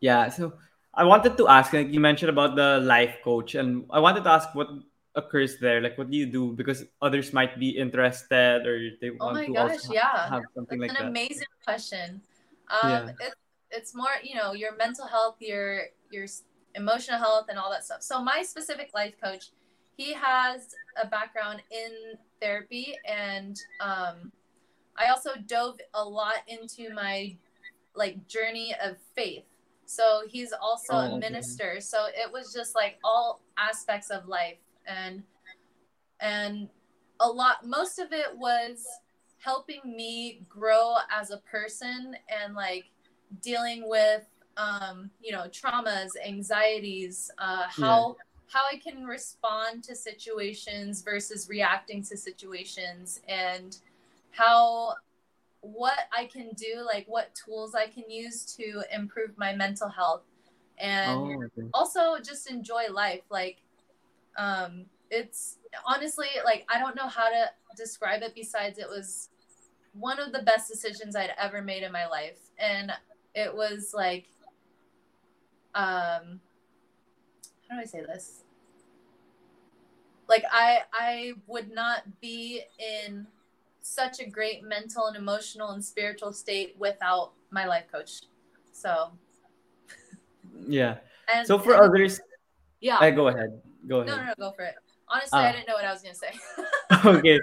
[0.00, 0.28] Yeah.
[0.28, 0.54] So
[0.94, 4.30] I wanted to ask, like you mentioned about the life coach, and I wanted to
[4.30, 4.68] ask what
[5.14, 5.80] occurs there.
[5.80, 6.52] Like, what do you do?
[6.52, 10.28] Because others might be interested or they Oh want to gosh, also yeah.
[10.30, 11.10] have something That's like an that.
[11.10, 12.22] amazing question.
[12.70, 13.12] Um, Yeah.
[13.20, 13.34] it,
[13.70, 16.26] it's more, you know, your mental health, your your
[16.74, 18.02] emotional health, and all that stuff.
[18.02, 19.50] So my specific life coach,
[19.96, 24.32] he has a background in therapy, and um,
[24.96, 27.36] I also dove a lot into my
[27.94, 29.44] like journey of faith.
[29.86, 31.18] So he's also Oh, a okay.
[31.20, 31.80] minister.
[31.80, 35.22] So it was just like all aspects of life, and
[36.20, 36.68] and
[37.20, 38.84] a lot most of it was
[39.38, 42.86] helping me grow as a person and like
[43.42, 44.22] dealing with
[44.56, 52.02] um you know traumas anxieties uh how how i can respond to situations versus reacting
[52.02, 53.78] to situations and
[54.30, 54.94] how
[55.60, 60.22] what i can do like what tools i can use to improve my mental health
[60.78, 61.68] and Oh, okay.
[61.72, 63.58] also just enjoy life like
[64.36, 67.46] um it's honestly like i don't know how to
[67.76, 69.30] describe it besides it was
[69.92, 72.92] one of the best decisions i'd ever made in my life and
[73.34, 74.26] it was like
[75.74, 76.40] um
[77.68, 78.42] how do i say this
[80.28, 83.26] like i i would not be in
[83.82, 88.22] such a great mental and emotional and spiritual state without my life coach
[88.72, 89.10] so
[90.66, 90.98] Yeah.
[91.32, 92.20] and So for and- others,
[92.80, 93.60] yeah I go ahead.
[93.86, 94.08] Go ahead.
[94.08, 94.74] No, no, no, go for it.
[95.08, 95.48] Honestly, Ah.
[95.48, 96.32] I didn't know what I was gonna say.
[97.18, 97.38] okay.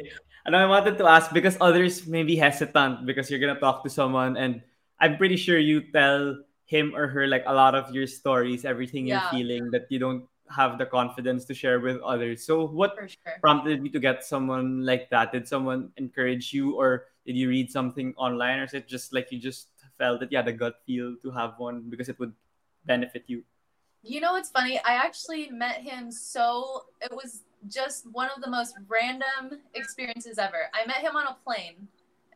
[0.46, 3.90] And I wanted to ask because others may be hesitant because you're gonna talk to
[3.94, 4.62] someone, and
[5.00, 6.42] I'm pretty sure you tell
[6.72, 10.24] him or her like a lot of your stories, everything you're feeling that you don't
[10.48, 12.48] have the confidence to share with others.
[12.48, 13.36] So what sure.
[13.44, 15.36] prompted you to get someone like that?
[15.36, 19.36] Did someone encourage you, or did you read something online, or is it just like
[19.36, 19.68] you just
[20.00, 22.32] felt that you had a gut feel to have one because it would
[22.88, 23.44] benefit you?
[24.02, 24.80] You know what's funny?
[24.80, 30.72] I actually met him so it was just one of the most random experiences ever.
[30.74, 31.88] I met him on a plane,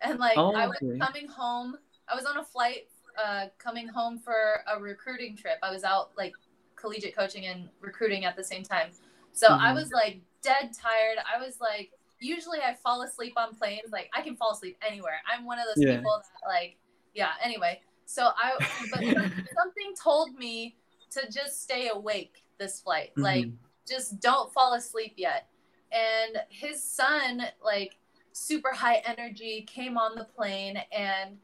[0.03, 1.79] and like Oh, I was oh, coming home.
[2.07, 2.91] I was on a flight,
[3.23, 5.57] uh, coming home for a recruiting trip.
[5.63, 6.35] I was out like
[6.75, 8.91] collegiate coaching and recruiting at the same time.
[9.33, 9.75] So I Mhm.
[9.75, 11.17] was like dead tired.
[11.33, 13.91] I was like, usually I fall asleep on planes.
[13.91, 15.21] Like I can fall asleep anywhere.
[15.31, 15.97] I'm one of those Yeah.
[15.97, 16.77] people that like,
[17.13, 17.31] yeah.
[17.43, 18.59] Anyway, so I,
[18.91, 19.01] but
[19.57, 20.75] something told me
[21.11, 23.11] to just stay awake this flight.
[23.17, 23.57] Like Mhm.
[23.87, 25.47] just don't fall asleep yet.
[25.91, 27.97] And his son, like
[28.33, 31.37] super high energy, came on the plane and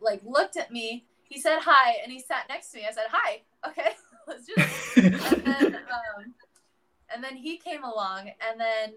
[0.00, 1.06] like looked at me.
[1.34, 2.84] He said hi and he sat next to me.
[2.88, 3.42] I said, hi.
[3.66, 3.90] Okay,
[4.28, 4.96] let's do this.
[4.96, 5.14] and
[5.44, 6.34] then, um,
[7.12, 8.92] and then he came along and then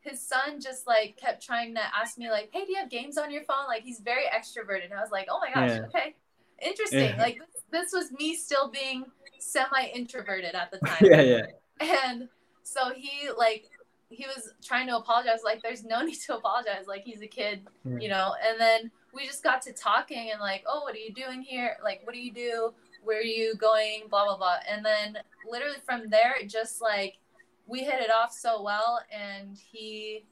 [0.00, 3.18] his son just like kept trying to ask me like, hey, do you have games
[3.18, 3.66] on your phone?
[3.68, 4.84] Like he's very extroverted.
[4.86, 5.86] And I was like, oh my gosh, Yeah.
[5.86, 6.14] okay,
[6.62, 7.10] interesting.
[7.16, 7.22] Yeah.
[7.22, 9.04] Like this, this was me still being
[9.38, 10.98] semi introverted at the time.
[11.02, 11.46] yeah, yeah.
[11.80, 12.28] And
[12.62, 13.66] so he like
[14.08, 15.40] he was trying to apologize.
[15.44, 16.86] Like there's no need to apologize.
[16.86, 18.34] Like he's a kid, you know.
[18.46, 21.76] And then we just got to talking and like, oh, what are you doing here?
[21.82, 22.72] Like, what do you do?
[23.02, 24.04] Where are you going?
[24.10, 24.56] Blah blah blah.
[24.68, 25.18] And then
[25.50, 27.18] literally from there, it just like
[27.66, 29.00] we hit it off so well.
[29.12, 30.24] And he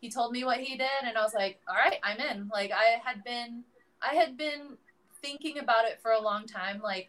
[0.00, 2.48] he told me what he did, and I was like, all right, I'm in.
[2.52, 3.64] Like I had been
[4.02, 4.76] I had been
[5.22, 6.80] thinking about it for a long time.
[6.82, 7.08] Like.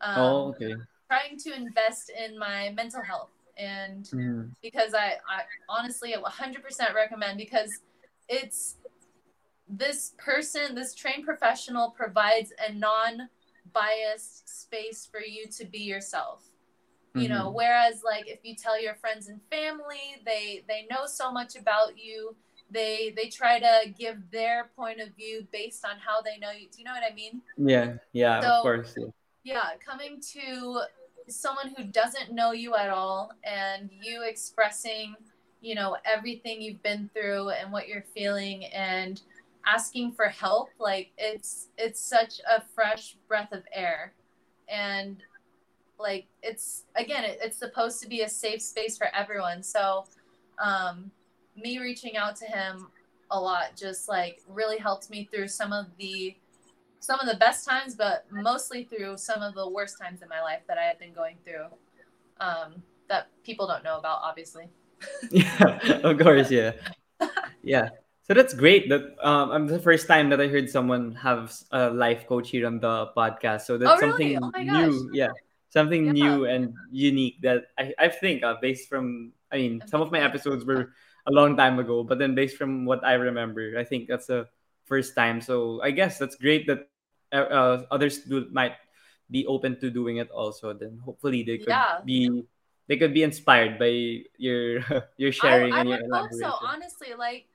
[0.00, 0.74] Um, oh, okay.
[1.08, 4.50] trying to invest in my mental health and Mhm.
[4.60, 7.70] because I, I honestly 100% recommend because
[8.28, 8.76] it's
[9.68, 16.44] this person this trained professional provides a non-biased space for you to be yourself
[17.14, 17.54] you know Mhm.
[17.54, 21.96] whereas like if you tell your friends and family they they know so much about
[21.98, 22.36] you
[22.70, 26.68] they they try to give their point of view based on how they know you
[26.70, 28.94] do you know what i mean Yeah, yeah, So- of course.
[28.96, 29.06] Yeah.
[29.44, 30.82] yeah coming to
[31.28, 35.14] someone who doesn't know you at all and you expressing
[35.62, 39.22] you know everything you've been through and what you're feeling and
[39.66, 44.12] asking for help like it's it's such a fresh breath of air
[44.68, 45.22] and
[45.98, 50.04] like it's again it, it's supposed to be a safe space for everyone so
[50.58, 51.10] um
[51.56, 52.88] me reaching out to him
[53.30, 56.36] a lot just like really helped me through some of the
[57.04, 60.40] some of the best times, but mostly through some of the worst times in my
[60.40, 61.66] life that I had been going through
[62.40, 64.70] um, that people don't know about, obviously.
[65.30, 66.72] yeah, of course, yeah,
[67.62, 67.90] yeah.
[68.24, 68.88] So that's great.
[68.88, 72.66] That um, I'm the first time that I heard someone have a life coach here
[72.66, 73.62] on the podcast.
[73.68, 74.36] So that's Oh, really?
[74.36, 75.10] something Oh new.
[75.12, 75.28] Yeah,
[75.68, 76.12] something Yeah.
[76.12, 79.32] new and unique that I, I think uh, based from.
[79.52, 80.90] I mean, some of my episodes were
[81.26, 84.48] a long time ago, but then based from what I remember, I think that's the
[84.84, 85.40] first time.
[85.40, 86.88] So I guess that's great that
[87.32, 88.74] uh, uh, others do might
[89.30, 90.72] be open to doing it also.
[90.72, 92.00] Then hopefully they could Yeah.
[92.04, 92.44] be
[92.88, 94.80] they could be inspired by your
[95.20, 97.14] your sharing I, I and your would hope so, honestly.
[97.16, 97.46] Like,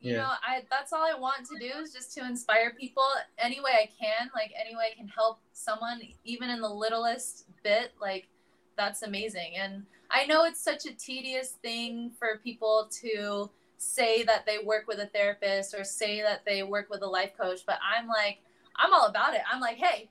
[0.00, 0.18] you Yeah.
[0.18, 3.04] know, I that's all I want to do is just to inspire people
[3.38, 4.30] any way I can.
[4.34, 7.92] Like, any way I can help someone, even in the littlest bit.
[8.00, 8.28] Like,
[8.76, 9.56] that's amazing.
[9.56, 14.86] And I know it's such a tedious thing for people to say that they work
[14.88, 18.38] with a therapist or say that they work with a life coach, but I'm like,
[18.76, 19.42] I'm all about it.
[19.52, 20.08] I'm like, hey,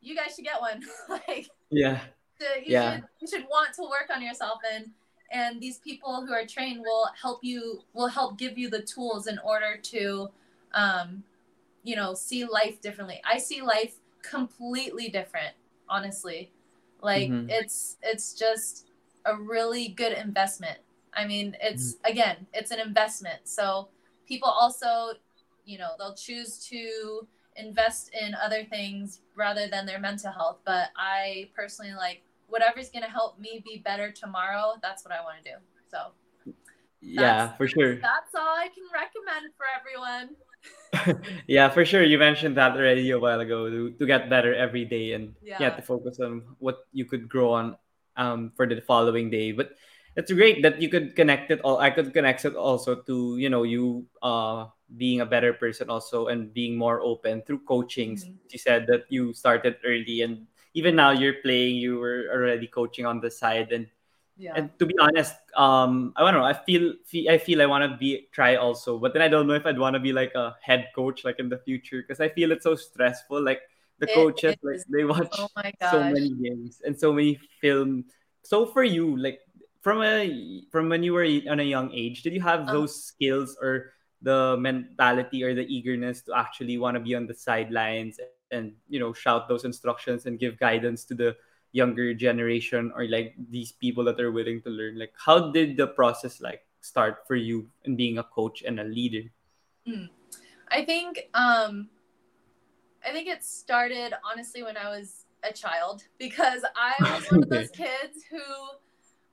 [0.00, 0.82] you guys should get one.
[1.08, 2.00] like, Yeah,
[2.40, 2.94] to, you Yeah.
[2.94, 4.90] should you should want to work on yourself and
[5.32, 9.26] and these people who are trained will help you will help give you the tools
[9.26, 10.30] in order to
[10.74, 11.24] um
[11.82, 13.20] you know see life differently.
[13.24, 15.54] I see life completely different
[15.88, 16.52] honestly.
[17.02, 17.46] Like Mhm.
[17.50, 18.86] it's it's just
[19.26, 20.78] a really good investment.
[21.14, 23.48] I mean it's again it's an investment.
[23.48, 23.88] So
[24.26, 25.14] people also
[25.64, 30.88] you know they'll choose to invest in other things rather than their mental health but
[30.96, 35.36] i personally like whatever's going to help me be better tomorrow that's what i want
[35.42, 35.56] to do
[35.90, 36.12] so
[37.00, 37.96] yeah, for sure.
[37.96, 40.34] that's all i can recommend for everyone
[41.46, 42.02] yeah, for sure.
[42.02, 45.58] You mentioned that already a while ago to, to get better every day and yeah.
[45.60, 45.70] Yeah.
[45.76, 47.76] to focus on what you could grow on
[48.16, 49.52] um for the following day.
[49.52, 49.74] But
[50.16, 51.78] it's great that you could connect it all.
[51.78, 54.66] I could connect it also to you know you uh
[54.96, 58.16] being a better person also and being more open through coaching.
[58.16, 58.38] Mhm.
[58.50, 61.76] You said that you started early and even now you're playing.
[61.76, 63.86] You were already coaching on the side and
[64.36, 66.44] yeah and to be honest, um, I don't know.
[66.46, 69.48] I feel, fe- I feel I want to be try also, but then I don't
[69.48, 72.20] know if I'd want to be like a head coach like in the future because
[72.20, 73.42] I feel it's so stressful.
[73.42, 73.60] Like
[73.98, 75.48] the It coaches, like they watch oh
[75.80, 78.04] so many games and so many film.
[78.42, 79.40] So for you, like
[79.82, 82.70] from a from when you were on a young age, did you have Uh-huh.
[82.70, 87.34] those skills or the mentality or the eagerness to actually want to be on the
[87.34, 88.18] sidelines
[88.50, 91.36] and you know shout those instructions and give guidance to the
[91.72, 94.98] younger generation or like these people that are willing to learn.
[94.98, 98.84] Like how did the process like start for you in being a coach and a
[98.84, 99.28] leader?
[100.70, 101.88] I think um
[103.04, 107.48] I think it started honestly when I was a child because I was one of
[107.50, 108.40] those kids who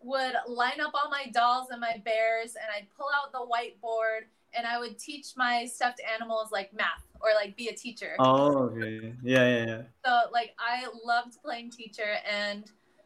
[0.04, 4.26] would line up all my dolls and my bears and I'd pull out the whiteboard
[4.54, 8.16] and I would teach my stuffed animals like math or like be a teacher.
[8.20, 12.66] oh okay yeah yeah yeah So like I loved playing teacher and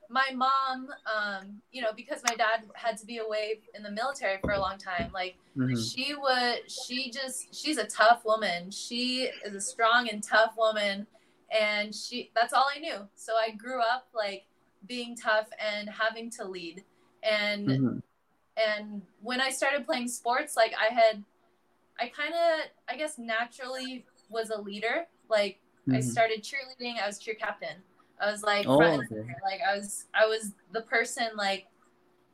[0.09, 4.37] my mom um you know because my dad had to be away in the military
[4.39, 5.75] for a long time like Mhm.
[5.75, 11.07] she would she just she's a tough woman she is a strong and tough woman
[11.49, 13.07] and she that's all I knew.
[13.15, 14.45] So I grew up like
[14.87, 16.83] being tough and having to lead.
[17.23, 18.01] And Mhm.
[18.57, 21.23] and when I started playing sports, like I had
[21.99, 25.07] I kind of I guess naturally was a leader.
[25.29, 25.59] Like
[25.91, 26.03] I Mhm.
[26.03, 27.83] started cheerleading, I was cheer captain.
[28.19, 29.25] I was like Oh, okay.
[29.43, 31.67] like I was I was the person like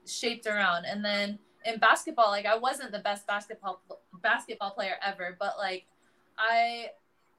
[0.06, 3.82] shaped around and then in basketball like I wasn't the best basketball
[4.22, 5.86] basketball player ever but like
[6.38, 6.88] I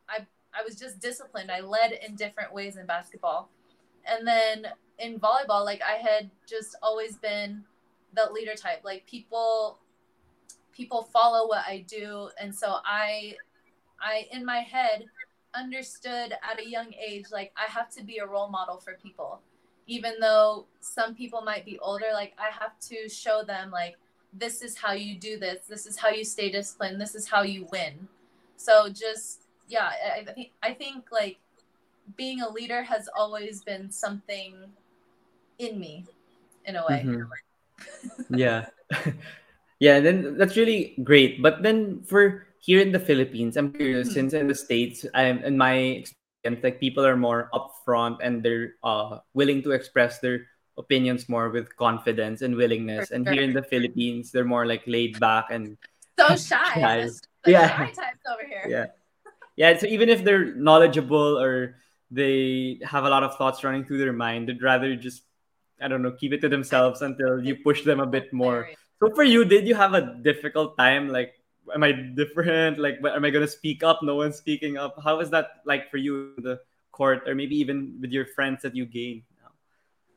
[0.08, 3.50] I I was just disciplined I led in different ways in basketball
[4.06, 4.66] and then
[4.98, 7.64] in volleyball like I had just always been
[8.14, 9.78] the leader type like people
[10.72, 12.30] people follow what I do.
[12.40, 13.36] And so I
[14.00, 15.04] I in my head
[15.54, 19.40] understood at a young age like I have to be a role model for people.
[19.86, 23.96] Even though some people might be older like I have to show them like
[24.32, 25.66] this is how you do this.
[25.66, 27.00] This is how you stay disciplined.
[27.00, 28.08] This is how you win.
[28.56, 31.38] So just yeah I, think I think like
[32.16, 34.54] being a leader has always been something
[35.58, 36.06] in me
[36.64, 37.04] in a way.
[37.06, 37.28] Mhm.
[38.30, 38.66] yeah
[39.82, 44.14] yeah then that's really great but then for here in the philippines i'm curious Mhm.
[44.14, 48.78] since in the states i'm in my experience like people are more upfront and they're
[48.86, 50.46] uh willing to express their
[50.78, 54.86] opinions more with confidence and willingness For and here in the philippines they're more like
[54.86, 55.74] laid back and
[56.14, 57.10] so shy Shy.
[57.50, 57.66] Yeah.
[57.74, 58.86] shy types over here yeah
[59.58, 61.82] yeah so even if they're knowledgeable or
[62.14, 65.26] they have a lot of thoughts running through their mind they'd rather just
[65.82, 68.70] i don't know keep it to themselves until you push them a bit more.
[69.02, 71.08] So for you did you have a difficult time?
[71.08, 71.34] Like
[71.74, 72.78] am i different?
[72.78, 74.02] Like am i going to speak up?
[74.02, 74.94] No one's speaking up.
[75.02, 76.60] How is that like for you in the
[76.92, 79.24] court or maybe even with your friends that you gain?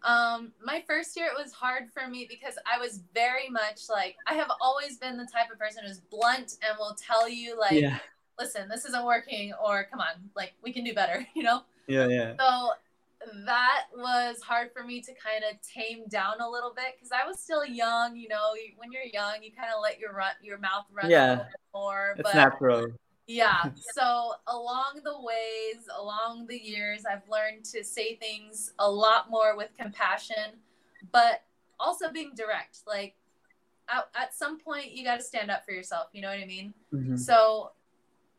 [0.03, 4.15] Um, my first year it was hard for me because I was very much like
[4.27, 7.73] I have always been the type of person who's blunt and will tell you like,
[7.73, 7.97] yeah.
[8.37, 11.61] Listen, this isn't working, or come on, like we can do better, you know.
[11.87, 12.33] yeah yeah.
[12.37, 12.71] So
[13.45, 17.27] that was hard for me to kind of tame down a little bit because I
[17.27, 18.53] was still young, you know.
[18.77, 21.25] When you're young, you kind of let your run your mouth run Yeah.
[21.25, 22.13] a little bit more.
[22.17, 22.87] it's but natural
[23.27, 23.71] yeah.
[23.95, 29.57] So along the ways, along the years, I've learned to say things a lot more
[29.57, 30.59] with compassion,
[31.11, 31.41] but
[31.79, 32.79] also being direct.
[32.87, 33.15] Like
[33.89, 36.07] at, at some point, you got to stand up for yourself.
[36.13, 36.73] You know what I mean?
[36.93, 37.19] Mhm.
[37.19, 37.71] So,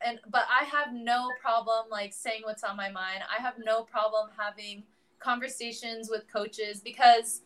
[0.04, 3.20] and but I have no problem like saying what's on my mind.
[3.36, 4.82] I have no problem having
[5.18, 7.42] conversations with coaches because,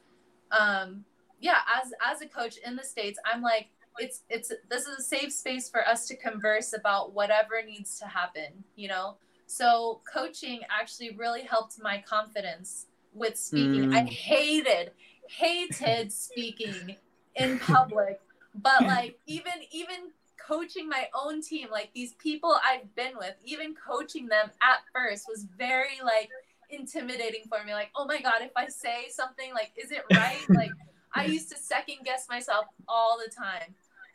[0.51, 1.05] um,
[1.41, 5.03] yeah, as as a coach in the states, I'm like it's it's this is a
[5.03, 8.65] safe space for us to converse about whatever needs to happen.
[8.77, 13.85] You know, so coaching actually really helped my confidence with speaking.
[13.93, 14.09] I Mm.
[14.09, 14.93] hated
[15.29, 16.97] hated speaking
[17.37, 18.21] in public
[18.55, 20.11] but like even even
[20.51, 25.27] coaching my own team like these people i've been with even coaching them at first
[25.29, 26.29] was very like
[26.71, 30.41] intimidating for me like oh my god if i say something like is it right?
[30.49, 30.73] Like
[31.15, 33.75] i used to second guess myself all the time.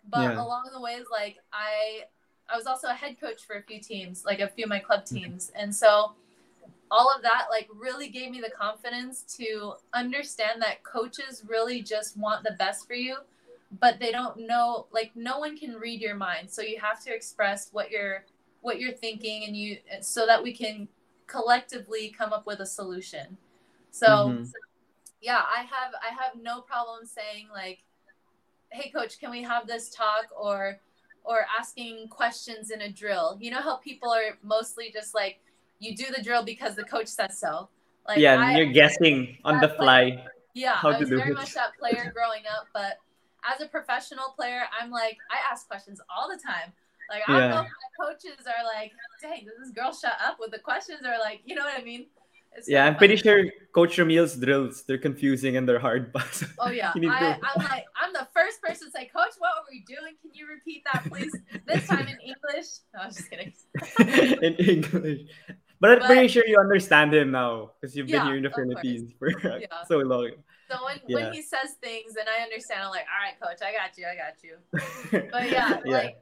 [0.10, 0.44] But Yeah.
[0.44, 2.04] along the ways like i
[2.52, 4.80] i was also a head coach for a few teams like a few of my
[4.80, 5.16] club mm-hmm.
[5.16, 5.52] teams.
[5.56, 6.14] And so
[6.92, 12.18] all of that like really gave me the confidence to understand that coaches really just
[12.18, 13.18] want the best for you
[13.80, 16.50] but they don't know like no one can read your mind.
[16.50, 18.26] So you have to express what you're
[18.62, 20.88] what you're thinking and you so that we can
[21.28, 23.38] collectively come up with a solution.
[23.92, 24.52] So Mhm.
[25.22, 27.80] yeah i have i have no problem saying like
[28.72, 30.26] hey coach can we have this talk?
[30.38, 30.80] or
[31.24, 33.38] or asking questions in a drill.
[33.42, 35.40] You know how people are mostly just like
[35.80, 37.70] you do the drill because the coach says so.
[38.08, 40.24] Like yeah I, you're guessing on the fly
[40.56, 41.34] yeah, how I to was do very it.
[41.34, 42.98] much that player growing up, but
[43.52, 46.72] as a professional player, I'm like, I ask questions all the time.
[47.10, 47.48] Like, I don't Yeah.
[47.56, 48.92] know if my coaches are like,
[49.22, 51.02] dang, does this girl shut up with the questions?
[51.06, 52.08] Or like, you know what I mean?
[52.58, 53.44] It's yeah so i'm pretty sure
[53.74, 56.94] coach ramil's drills they're confusing and they're hard but Oh, yeah.
[56.96, 60.16] I, I'm like, I'm the first person to say, Coach, what were we doing?
[60.22, 61.36] Can you repeat that, please?
[61.68, 62.68] this time in English.
[62.94, 63.52] No, I was just kidding.
[64.42, 65.22] in English.
[65.82, 68.44] But I'm But- pretty sure you understand him now because you've been Yeah, here in
[68.44, 68.68] the of course.
[68.70, 69.28] Philippines for
[69.60, 69.84] Yeah.
[69.90, 70.32] so long.
[70.70, 71.16] So when, Yeah.
[71.16, 74.06] when he says things and I understand, I'm like, all right, coach, I got you.
[74.08, 75.30] I got you.
[75.32, 75.92] but yeah, yeah.
[75.92, 76.18] like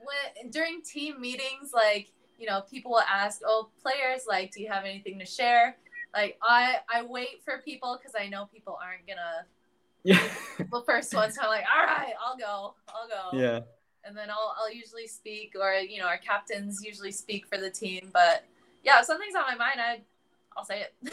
[0.00, 4.68] when during team meetings, like you know, people will ask, "Oh, players, like, do you
[4.68, 5.76] have anything to share?"
[6.12, 9.46] Like, I I wait for people because I know people aren't gonna
[10.04, 10.20] yeah.
[10.58, 11.30] the first one.
[11.30, 13.60] So I'm like, "All right, I'll go, I'll go." yeah.
[14.04, 17.70] And then I'll I'll usually speak, or you know, our captains usually speak for the
[17.70, 18.10] team.
[18.12, 18.44] But
[18.82, 20.00] yeah, if something's on my mind, I
[20.56, 20.92] I'll say it.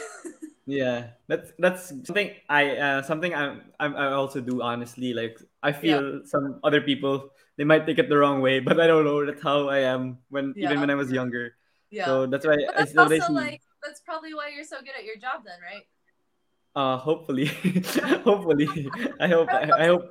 [0.66, 5.10] Yeah, that's that's something I uh, something I I I also do honestly.
[5.14, 8.86] Like I feel some other people they might take it the wrong way, but I
[8.86, 9.24] don't know.
[9.26, 10.70] That's how I am when Yeah.
[10.70, 11.56] even when I was younger.
[11.90, 12.06] yeah.
[12.06, 14.94] So that's why but I that's still also like that's probably why you're so good
[14.96, 15.86] at your job, then, right?
[16.76, 17.46] Uh, hopefully,
[18.22, 18.68] hopefully,
[19.18, 20.06] I hope, I, I hope,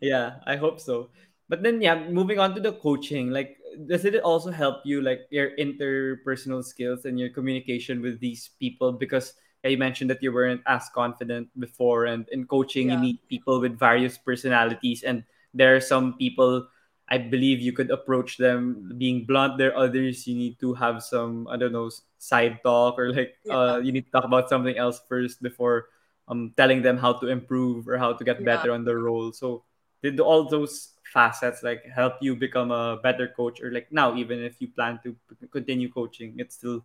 [0.00, 1.10] yeah, I hope so.
[1.48, 3.56] But then, yeah, moving on to the coaching, like,
[3.86, 8.92] does it also help you, like, your interpersonal skills and your communication with these people?
[8.92, 13.28] Because yeah, you mentioned that you weren't as confident before, and in coaching, you meet
[13.28, 15.24] people with various personalities, and
[15.54, 16.68] there are some people
[17.08, 19.58] I believe you could approach them being blunt.
[19.58, 23.38] There are others you need to have some I don't know side talk or like
[23.48, 25.86] uh you need to talk about something else first before
[26.26, 28.58] um telling them how to improve or how to get Yeah.
[28.58, 29.30] better on the role.
[29.32, 29.62] So
[30.06, 34.38] did all those facets like help you become a better coach or like now even
[34.42, 35.16] if you plan to
[35.50, 36.84] continue coaching, it's still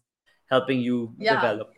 [0.49, 1.35] helping you Yeah.
[1.35, 1.69] develop.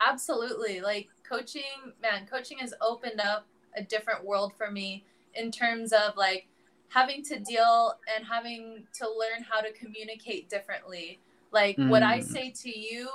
[0.00, 0.80] Absolutely.
[0.80, 3.46] Like coaching, man, coaching has opened up
[3.76, 5.04] a different world for me
[5.34, 6.46] in terms of like
[6.88, 11.20] having to deal and having to learn how to communicate differently.
[11.52, 12.24] Like what I Mm.
[12.24, 13.08] say to you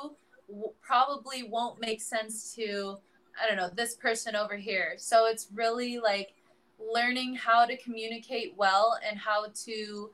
[0.47, 2.97] w- probably won't make sense to,
[3.41, 4.95] I don't know, this person over here.
[4.97, 6.33] So it's really like
[6.79, 10.11] learning how to communicate well and how to,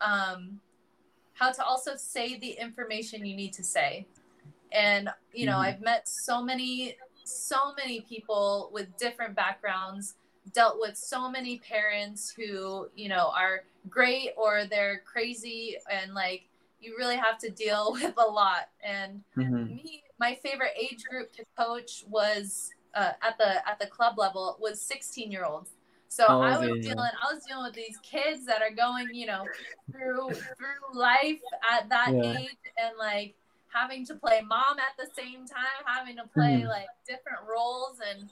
[0.00, 0.60] um,
[1.34, 4.06] how to also say the information you need to say
[4.72, 5.62] and you know Mhm.
[5.62, 10.14] i've met so many so many people with different backgrounds
[10.52, 16.48] dealt with so many parents who you know are great or they're crazy and like
[16.80, 19.74] you really have to deal with a lot and Mhm.
[19.74, 24.56] me my favorite age group to coach was uh, at the at the club level
[24.60, 25.72] was 16 year olds
[26.16, 26.82] so Oh, i was yeah.
[26.82, 29.44] dealing i was dealing with these kids that are going you know
[29.92, 31.40] through through life
[31.70, 32.32] at that Yeah.
[32.38, 33.34] age and like
[33.68, 36.68] having to play mom at the same time having to play Mhm.
[36.68, 38.28] like different roles and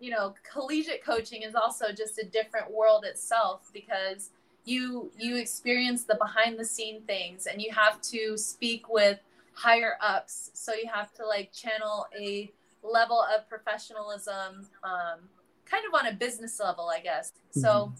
[0.00, 4.30] you know collegiate coaching is also just a different world itself because
[4.64, 9.18] you you experience the behind the scene things and you have to speak with
[9.54, 12.50] higher ups so you have to like channel a
[12.82, 15.28] level of professionalism um,
[15.70, 17.32] kind of on a business level i guess.
[17.50, 17.92] So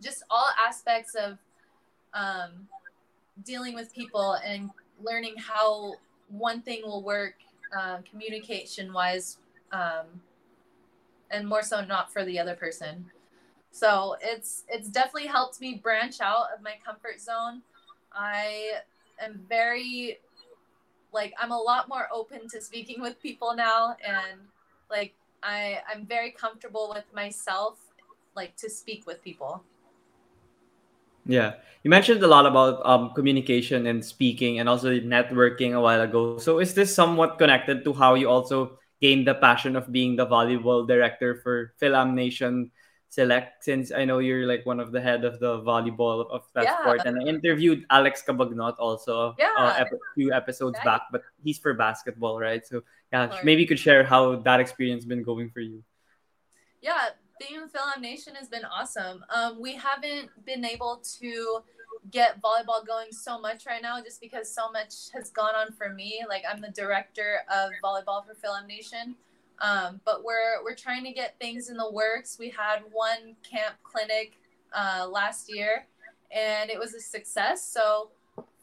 [0.00, 1.38] just all aspects of
[2.14, 2.68] um,
[3.44, 4.70] dealing with people and
[5.02, 5.94] learning how
[6.28, 7.34] one thing will work
[7.76, 9.38] uh, communication wise
[9.72, 10.06] um,
[11.30, 13.06] and more so not for the other person.
[13.70, 17.62] So it's it's definitely helped me branch out of my comfort zone.
[18.12, 18.80] I
[19.20, 20.18] am very
[21.12, 24.40] like i'm a lot more open to speaking with people now and
[24.90, 25.14] like
[25.46, 27.78] i i'm very comfortable with myself
[28.34, 29.62] like to speak with people
[31.26, 36.00] Yeah, you mentioned a lot about um, communication and speaking, and also networking a while
[36.00, 36.38] ago.
[36.38, 40.26] So, is this somewhat connected to how you also gained the passion of being the
[40.26, 42.70] volleyball director for Philam Nation
[43.08, 43.64] Select?
[43.64, 46.80] Since I know you're like one of the head of the volleyball of that yeah
[46.80, 51.22] sport, and I interviewed Alex Cabagnot also uh, yeah ep- few episodes right back, but
[51.42, 52.66] he's for basketball, right?
[52.66, 52.82] So,
[53.12, 55.82] yeah, maybe you could share how that experience been going for you.
[56.82, 59.24] yeah, being with Philam Nation has been awesome.
[59.30, 61.60] Um, we haven't been able to
[62.10, 65.92] get volleyball going so much right now just because so much has gone on for
[65.92, 66.24] me.
[66.28, 69.16] Like I'm the director of volleyball for Philam Nation.
[69.60, 72.38] Um, but we're we're trying to get things in the works.
[72.38, 74.34] We had one camp clinic
[74.74, 75.86] uh, last year,
[76.30, 77.62] and it was a success.
[77.66, 78.10] So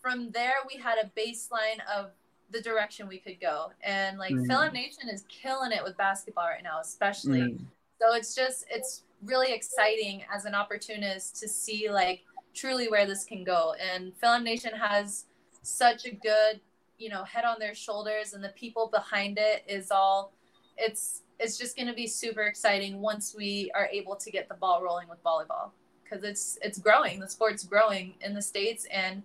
[0.02, 2.12] from there, we had a baseline of
[2.52, 3.72] the direction we could go.
[3.84, 4.48] And like Mm.
[4.48, 7.42] Philam Nation is killing it with basketball right now, especially.
[7.42, 7.60] Mm.
[8.00, 12.24] So it's just it's really exciting as an opportunist to see like
[12.54, 13.74] truly where this can go.
[13.82, 15.26] And Philam Nation has
[15.64, 16.60] such a good,
[17.00, 20.34] you know, head on their shoulders and the people behind it is all
[20.78, 24.56] it's it's just going to be super exciting once we are able to get the
[24.56, 25.72] ball rolling with volleyball
[26.04, 27.20] because it's it's growing.
[27.20, 29.24] The sport's growing in the states and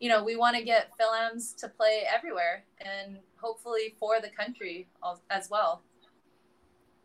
[0.00, 4.86] you know, we want to get Philams to play everywhere and hopefully for the country
[5.30, 5.82] as well.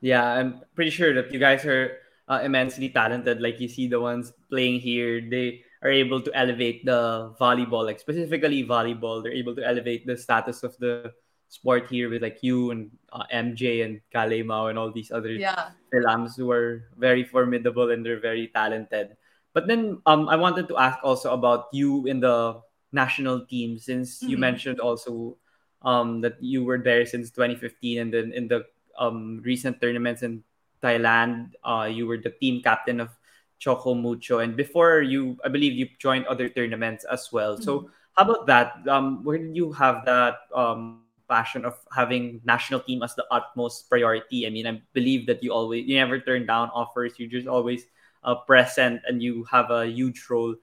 [0.02, 3.42] Yeah, I'm pretty sure that you guys are uh, immensely talented.
[3.42, 8.00] Like you see the ones playing here, they are able to elevate the volleyball, like
[8.00, 9.24] specifically volleyball.
[9.24, 11.14] They're able to elevate the status of the
[11.54, 15.38] sport here with like you and uh, MJ and Kalei Mau and all these other
[15.38, 15.70] Yeah.
[15.94, 19.14] who are very formidable and they're very talented.
[19.54, 22.58] But then um, I wanted to ask also about you in the
[22.90, 24.50] national team since you Mhm.
[24.50, 25.38] mentioned also
[25.86, 28.66] um, that you were there since 2015 and then in the
[28.98, 30.42] um, recent tournaments in
[30.82, 31.54] Thailand.
[31.62, 33.14] Uh, you were the team captain of
[33.62, 37.56] Choco Mucho, and before you, I believe you joined other tournaments as well.
[37.60, 38.82] So, how about that?
[38.90, 43.90] Um, where did you have that um, passion of having national team as the utmost
[43.90, 44.48] priority?
[44.48, 47.18] I mean, I believe that you always, you never turn down offers.
[47.18, 47.86] You just always
[48.24, 50.56] uh, present, and you have a huge role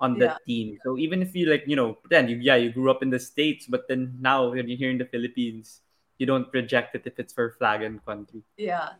[0.00, 0.78] on that team.
[0.84, 3.18] So even if you like, you know, then you yeah, you grew up in the
[3.18, 5.80] States, but then now when you're here in the Philippines,
[6.18, 8.42] you don't reject it if it's for flag and country.
[8.56, 8.90] Yeah.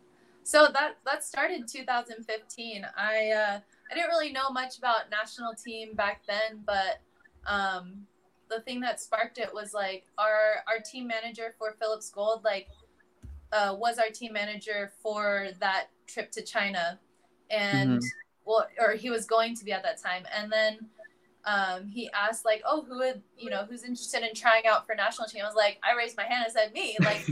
[0.43, 2.85] So that that started 2015.
[2.97, 6.99] I uh I didn't really know much about national team back then, but
[7.45, 8.07] um
[8.49, 12.67] the thing that sparked it was like our our team manager for Philips Gold like
[13.51, 16.99] uh, was our team manager for that trip to China,
[17.49, 18.05] and mm-hmm.
[18.45, 20.77] well, or he was going to be at that time, and then
[21.45, 24.95] um, he asked like, "Oh, who would you know who's interested in trying out for
[24.95, 27.25] national team?" I was like, I raised my hand and said, "Me!" Like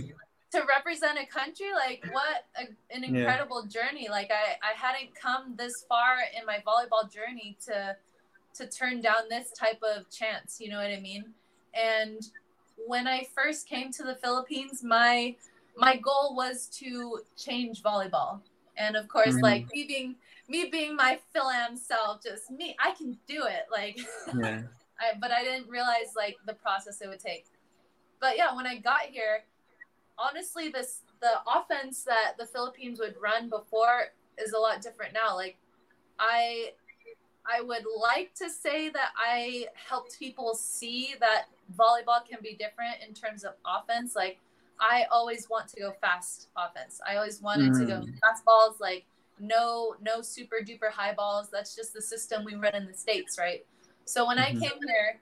[0.53, 3.81] to represent a country, like what a, an incredible yeah.
[3.81, 4.07] journey!
[4.09, 7.95] Like I I hadn't come this far in my volleyball journey to
[8.57, 10.57] to turn down this type of chance.
[10.59, 11.25] You know what I mean?
[11.73, 12.21] And
[12.85, 15.35] when I first came to the Philippines, my
[15.75, 18.41] my goal was to change volleyball.
[18.77, 19.43] And of course, mm-hmm.
[19.43, 20.15] like me being
[20.47, 23.65] me being my Philam self, just me, I can do it.
[23.71, 23.99] Like
[24.39, 24.61] yeah.
[24.99, 27.45] I, but I didn't realize like the process it would take.
[28.19, 29.43] But yeah, when I got here,
[30.17, 35.35] honestly, this the offense that the Philippines would run before is a lot different now.
[35.35, 35.57] Like
[36.19, 36.73] I
[37.49, 41.45] I would like to say that I helped people see that
[41.77, 44.15] volleyball can be different in terms of offense.
[44.15, 44.39] Like
[44.79, 46.99] I always want to go fast offense.
[47.07, 47.79] I always wanted mm.
[47.79, 48.19] to go mm.
[48.19, 49.05] fast balls, like
[49.39, 51.49] no no super duper high balls.
[51.51, 53.65] That's just the system we run in the states, right?
[54.05, 54.57] So when mm-hmm.
[54.57, 55.19] I came here,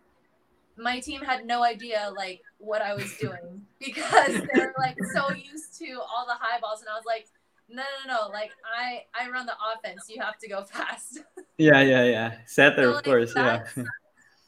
[0.77, 5.31] my team had no idea like what I was doing because they were like so
[5.33, 7.27] used to all the high balls, and I was like,
[7.69, 10.05] no, no, no, like I I run the offense.
[10.09, 11.19] You have to go fast.
[11.57, 12.35] Yeah, yeah, yeah.
[12.45, 13.33] Setter, so, like, of course.
[13.35, 13.63] Yeah.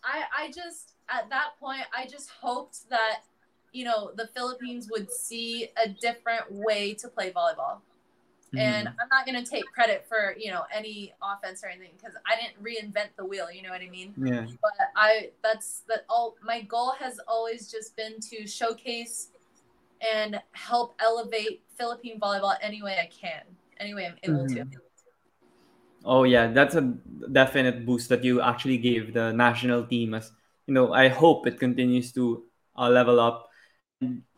[0.04, 3.22] I I just at that point I just hoped that
[3.78, 7.80] you know, the Philippines would see a different way to play volleyball.
[8.48, 8.58] Mm-hmm.
[8.60, 12.16] And I'm not going to take credit for, you know, any offense or anything because
[12.26, 14.14] I didn't reinvent the wheel, you know what I mean?
[14.18, 14.48] Yeah.
[14.62, 19.30] But I, that's that all, my goal has always just been to showcase
[20.14, 23.44] and help elevate Philippine volleyball any way I can,
[23.80, 24.70] any way I'm able mm-hmm.
[24.72, 24.80] to.
[26.06, 26.82] Oh yeah, that's a
[27.32, 30.14] definite boost that you actually gave the national team.
[30.14, 30.32] As
[30.66, 32.44] you know, I hope it continues to
[32.78, 33.50] uh, level up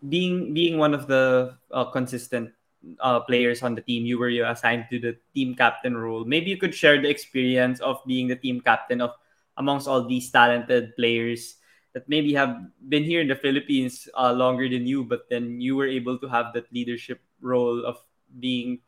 [0.08, 2.52] being being one of the uh, consistent
[3.00, 6.24] uh, players on the team, you were assigned to the team captain role.
[6.24, 9.12] Maybe you could share the experience of being the team captain of
[9.58, 11.56] amongst all these talented players
[11.94, 12.56] that maybe have
[12.88, 16.28] been here in the Philippines uh, longer than you, but then you were able to
[16.28, 17.98] have that leadership role of
[18.40, 18.80] being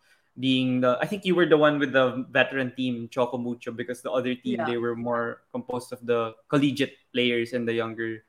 [0.42, 4.02] being the I think you were the one with the veteran team Choco Mucho because
[4.02, 4.66] the other team yeah.
[4.66, 8.26] they were more composed of the collegiate players and the younger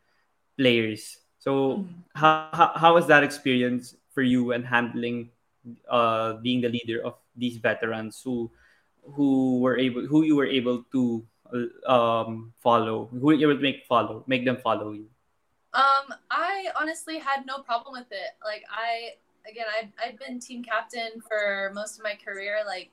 [0.60, 1.18] players.
[1.40, 2.04] So mm-hmm.
[2.14, 5.30] how, how, how was that experience for you and handling
[5.88, 8.50] uh, being the leader of these veterans who
[9.16, 11.24] who were able who you were able to
[11.86, 15.06] um, follow who you would make follow make them follow you
[15.74, 19.16] um i honestly had no problem with it like i
[19.50, 22.90] again i i've been team captain for most of my career like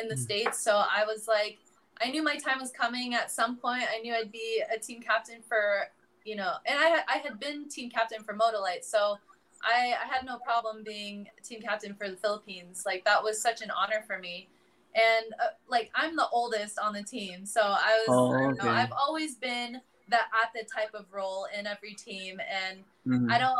[0.00, 0.18] in the mm.
[0.18, 1.58] states so i was like
[2.00, 5.00] i knew my time was coming at some point i knew i'd be a team
[5.00, 5.88] captain for
[6.24, 8.84] you know, and I I had been team captain for Motolite.
[8.84, 9.18] so
[9.62, 12.84] I I had no problem being team captain for the Philippines.
[12.86, 14.48] Like that was such an honor for me,
[14.94, 18.44] and uh, like I'm the oldest on the team, so I was oh, okay.
[18.44, 22.80] you know, I've always been that at the type of role in every team, and
[23.06, 23.30] mm-hmm.
[23.30, 23.58] I don't.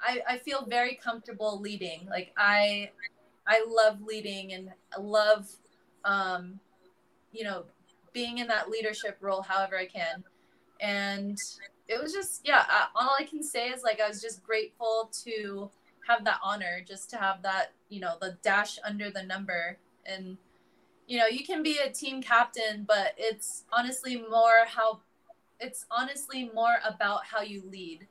[0.00, 2.06] I, I feel very comfortable leading.
[2.08, 2.90] Like I
[3.46, 5.48] I love leading and I love
[6.04, 6.60] um
[7.32, 7.64] you know
[8.12, 10.24] being in that leadership role however I can.
[10.80, 11.38] And
[11.88, 15.10] it was just yeah uh, all i can say is like i was just grateful
[15.24, 15.70] to
[16.06, 20.36] have that honor just to have that you know the dash under the number and
[21.06, 25.00] you know you can be a team captain but it's honestly more how
[25.60, 28.06] it's honestly more about how you lead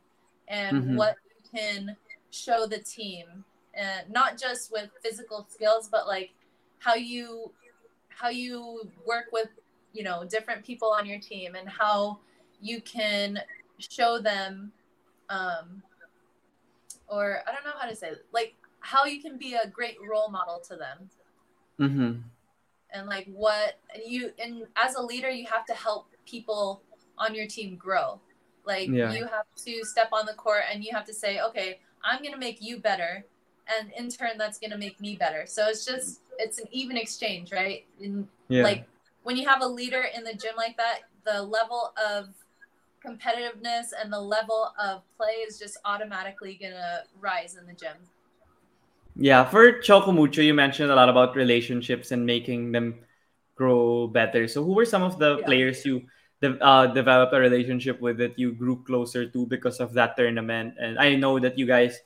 [0.47, 0.95] and mm-hmm.
[0.95, 1.15] what
[1.55, 1.95] can
[2.31, 6.31] show the team and not just with physical skills but like
[6.79, 7.51] how you
[8.09, 9.49] how you work with
[9.93, 12.19] you know different people on your team and how
[12.61, 13.39] you can
[13.77, 14.71] show them
[15.29, 15.81] um
[17.07, 19.97] or i don't know how to say it, like how you can be a great
[20.07, 21.09] role model to them
[21.79, 22.19] mm-hmm.
[22.91, 26.81] and like what you and as a leader you have to help people
[27.17, 28.19] on your team grow
[28.65, 29.11] like yeah.
[29.13, 32.33] you have to step on the court and you have to say okay i'm going
[32.33, 33.25] to make you better
[33.79, 36.97] and in turn that's going to make me better so it's just it's an even
[36.97, 38.63] exchange right and yeah.
[38.63, 38.85] like
[39.23, 42.29] when you have a leader in the gym like that the level of
[43.05, 47.95] competitiveness and the level of play is just automatically gonna rise in the gym.
[49.15, 52.95] Yeah, for Choco Mucho, you mentioned a lot about relationships and making them
[53.55, 54.47] grow better.
[54.47, 55.45] So, who were some of the yeah.
[55.45, 56.03] players you
[56.45, 58.37] de- uh, developed a relationship with it.
[58.37, 61.97] You grew closer to because of that tournament, and I know that you guys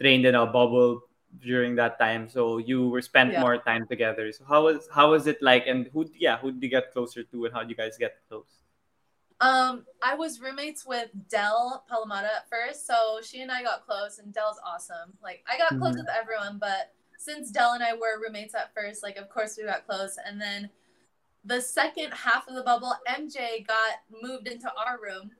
[0.00, 1.02] trained in a bubble
[1.42, 3.40] during that time, so you were spent Yeah.
[3.44, 4.32] more time together.
[4.32, 7.22] So how was how was it like, and who yeah who did you get closer
[7.22, 8.48] to, and how did you guys get close?
[9.40, 14.18] Um, I was roommates with Dell Palomata at first, so she and I got close,
[14.18, 15.14] and Dell's awesome.
[15.22, 16.02] Like I got close Mhm.
[16.02, 19.64] with everyone, but since Dell and I were roommates at first, like of course we
[19.64, 20.70] got close, and then
[21.44, 25.30] the second half of the bubble, MJ got moved into our room.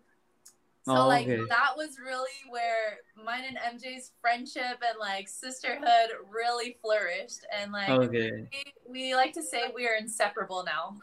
[0.85, 1.45] So Oh, like okay.
[1.51, 7.91] that was really where mine and MJ's friendship and like sisterhood really flourished, and like
[7.91, 8.49] Okay.
[8.89, 10.97] we, we like to say we are inseparable now.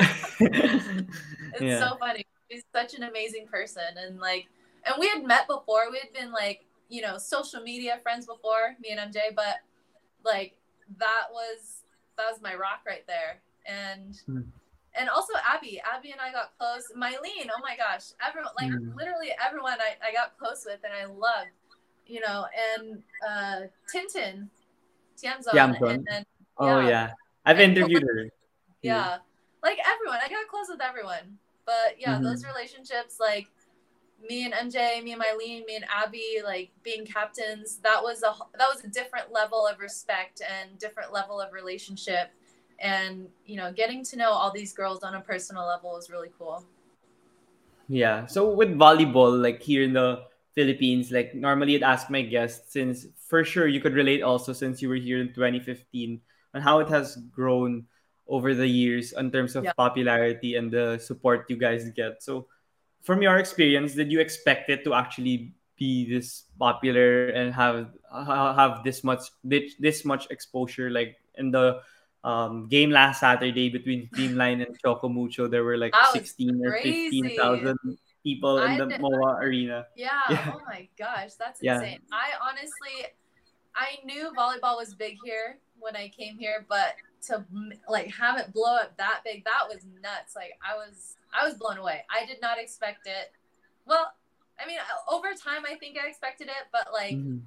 [0.40, 1.88] It's yeah.
[1.88, 2.24] so funny.
[2.50, 4.46] She's such an amazing person, and like,
[4.84, 5.90] and we had met before.
[5.90, 9.56] We had been like, you know, social media friends before me and MJ, but
[10.24, 10.56] like
[10.98, 11.82] that was
[12.16, 14.40] that was my rock right there, and Hmm.
[14.94, 15.80] and also Abby.
[15.80, 16.90] Abby and I got close.
[16.96, 18.96] Mylene, oh my gosh, everyone like Hmm.
[18.96, 21.50] literally everyone I, I got close with, and I loved,
[22.06, 23.60] you know, and uh
[23.92, 24.48] Tintin,
[25.16, 25.94] Tiamzon, Tiamzon.
[25.94, 26.24] and then
[26.58, 26.88] Oh yeah.
[26.88, 27.10] yeah.
[27.44, 28.28] I've And- interviewed her.
[28.82, 29.18] yeah
[29.62, 32.22] like everyone i got close with everyone but yeah Mhm.
[32.22, 33.48] those relationships like
[34.28, 38.32] me and mj me and mylene me and abby like being captains that was a
[38.56, 42.30] that was a different level of respect and different level of relationship
[42.78, 46.30] and you know getting to know all these girls on a personal level is really
[46.38, 46.64] cool
[47.88, 48.26] Yeah.
[48.26, 50.24] So with volleyball, like here in the
[50.54, 54.82] Philippines, like normally I'd ask my guests, since for sure you could relate also since
[54.82, 56.20] you were here in 2015,
[56.54, 57.86] on how it has grown
[58.26, 59.72] over the years in terms of Yeah.
[59.72, 62.22] popularity and the support you guys get.
[62.22, 62.46] So
[63.00, 68.82] from your experience, did you expect it to actually be this popular and have have
[68.84, 71.80] this much this, this much exposure like in the
[72.28, 76.60] um, game last Saturday between Creamline and Choco Mucho, there were like That was 16
[76.64, 77.22] or crazy.
[77.22, 77.78] 15,000
[78.22, 79.86] people in the did- MOA arena.
[79.96, 80.52] yeah, Yeah.
[80.54, 81.76] oh my gosh that's Yeah.
[81.80, 82.96] insane i honestly
[83.74, 86.96] i knew volleyball was big here when i came here but
[87.28, 87.44] to
[87.88, 91.54] like have it blow up that big that was nuts like i was i was
[91.54, 93.32] blown away i did not expect it
[93.86, 94.12] well
[94.60, 97.40] i mean over time i think i expected it but like Mhm.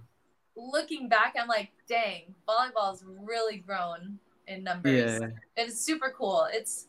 [0.56, 4.18] looking back i'm like dang volleyball's really grown
[4.48, 5.28] in numbers Yeah.
[5.58, 6.88] it's super cool it's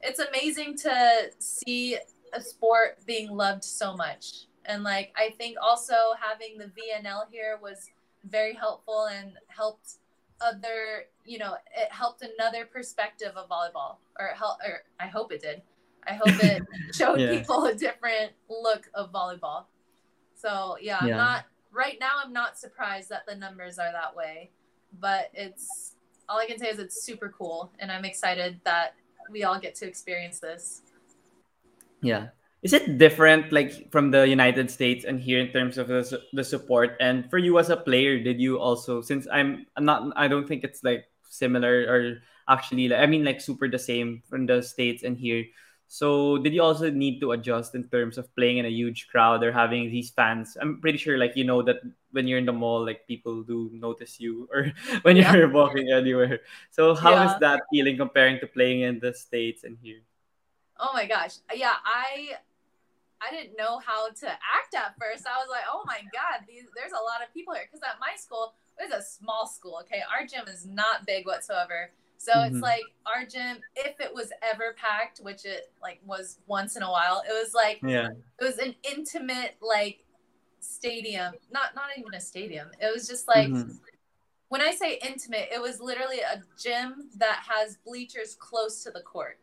[0.00, 1.96] it's amazing to see
[2.32, 7.58] a sport being loved so much and like i think also having the vnl here
[7.62, 7.90] was
[8.24, 9.98] very helpful and helped
[10.40, 15.32] other you know it helped another perspective of volleyball or it helped or i hope
[15.32, 15.62] it did
[16.06, 16.62] i hope it
[16.94, 17.38] showed Yeah.
[17.38, 19.64] people a different look of volleyball
[20.34, 21.16] so yeah, i'm Yeah.
[21.16, 24.50] not right now i'm not surprised that the numbers are that way
[25.00, 25.91] but it's
[26.28, 28.94] all i can say is it's super cool and i'm excited that
[29.30, 30.82] we all get to experience this
[32.02, 32.28] Yeah.
[32.62, 36.02] Is it different like from the United States and here in terms of the,
[36.32, 36.96] the support?
[37.00, 40.46] And for you as a player, did you also since I'm I'm not I don't
[40.46, 44.62] think it's like similar or actually like, I mean like super the same from the
[44.62, 45.44] states and here.
[45.92, 49.44] So did you also need to adjust in terms of playing in a huge crowd
[49.44, 50.56] or having these fans?
[50.56, 53.68] I'm pretty sure like you know that when you're in the mall like people do
[53.74, 54.72] notice you or
[55.02, 55.32] when Yeah.
[55.36, 56.40] you're walking anywhere.
[56.70, 57.38] So how is Yeah.
[57.44, 60.00] that feeling comparing to playing in the states and here?
[60.78, 62.32] oh my gosh yeah i
[63.22, 66.64] i didn't know how to act at first i was like oh my god these,
[66.76, 70.02] there's a lot of people here because at my school it's a small school okay
[70.12, 71.90] our gym is not big whatsoever
[72.22, 72.46] so Mhm.
[72.52, 76.82] it's like our gym if it was ever packed which it like was once in
[76.84, 78.10] a while it was like Yeah.
[78.40, 80.04] it was an intimate like
[80.60, 83.80] stadium not not even a stadium it was just like Mhm.
[84.48, 89.00] when i say intimate it was literally a gym that has bleachers close to the
[89.02, 89.40] court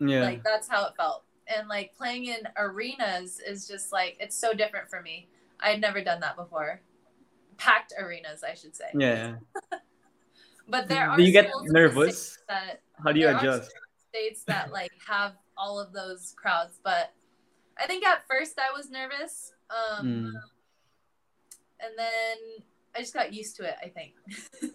[0.00, 0.22] Yeah.
[0.22, 4.52] like that's how it felt and like playing in arenas is just like it's so
[4.52, 5.28] different for me
[5.60, 6.80] i had never done that before
[7.56, 9.36] packed arenas i should say yeah.
[10.68, 12.38] But there are Do you get schools in the nervous?
[12.48, 13.70] That How do you adjust?
[14.10, 17.12] states that like have all of those crowds but
[17.76, 20.32] i think at first i was nervous um Mm.
[21.84, 22.36] and then
[22.94, 24.14] i just got used to it i think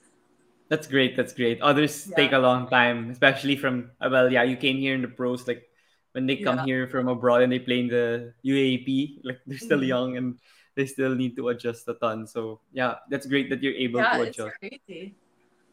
[0.71, 1.17] That's great.
[1.19, 1.59] That's great.
[1.59, 2.15] Others Yeah.
[2.15, 5.43] take a long time, especially from uh, well, yeah, you came here in the pros
[5.45, 5.67] like
[6.15, 6.63] when they come Yeah.
[6.63, 9.91] here from abroad and they play in the UAAP, like they're still Mhm.
[9.91, 10.39] young and
[10.79, 12.23] they still need to adjust a ton.
[12.23, 14.55] So yeah, that's great that you're able yeah to it's adjust.
[14.63, 15.19] crazy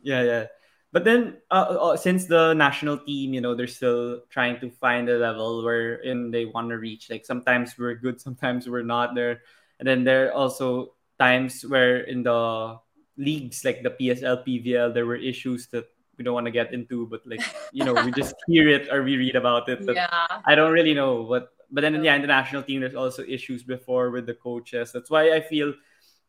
[0.08, 0.44] Yeah, yeah.
[0.90, 5.04] But then, uh, uh, since the national team, you know, they're still trying to find
[5.12, 7.12] a level wherein they want to reach.
[7.12, 9.44] Like sometimes we're good, sometimes we're not there.
[9.78, 12.80] And then there are also times where in the
[13.20, 15.84] leagues, like the PSL, PVL, there were issues that
[16.16, 17.06] we don't want to get into.
[17.06, 19.84] But like, you know, we just hear it or we read about it.
[19.84, 20.08] Yeah
[20.46, 23.62] I don't really know what but then yeah, in the national team, there's also issues
[23.62, 24.90] before with the coaches.
[24.92, 25.74] That's why I feel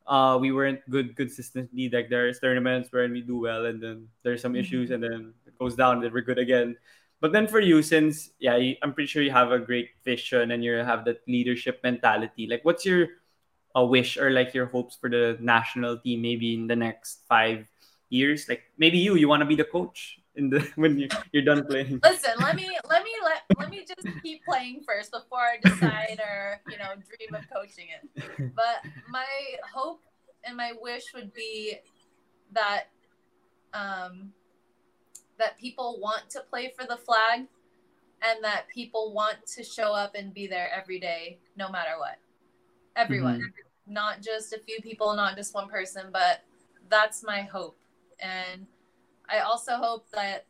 [0.09, 1.87] uh, we weren't good consistently.
[1.87, 5.57] Like there's tournaments where we do well, and then there's some issues, and then it
[5.57, 6.75] goes down, and then we're good again.
[7.21, 10.63] But then for you, since yeah, I'm pretty sure you have a great vision and
[10.63, 12.47] you have that leadership mentality.
[12.47, 13.07] Like, what's your
[13.75, 17.67] a wish or like your hopes for the national team maybe in the next five
[18.09, 18.47] years?
[18.47, 21.65] Like maybe you, you want to be the coach in the when you're, you're done
[21.65, 21.99] playing.
[22.03, 22.98] Listen, let me let me
[23.57, 27.87] let me just keep playing first before I decide or you know dream of coaching
[27.89, 28.51] it.
[28.55, 29.25] But my
[29.73, 30.01] hope
[30.45, 31.77] and my wish would be
[32.53, 32.85] that
[33.73, 34.31] um
[35.37, 37.47] that people want to play for the flag
[38.21, 42.17] and that people want to show up and be there every day no matter what
[42.95, 43.93] everyone mm-hmm.
[43.93, 46.41] not just a few people not just one person but
[46.89, 47.77] that's my hope
[48.19, 48.65] and
[49.29, 50.45] i also hope that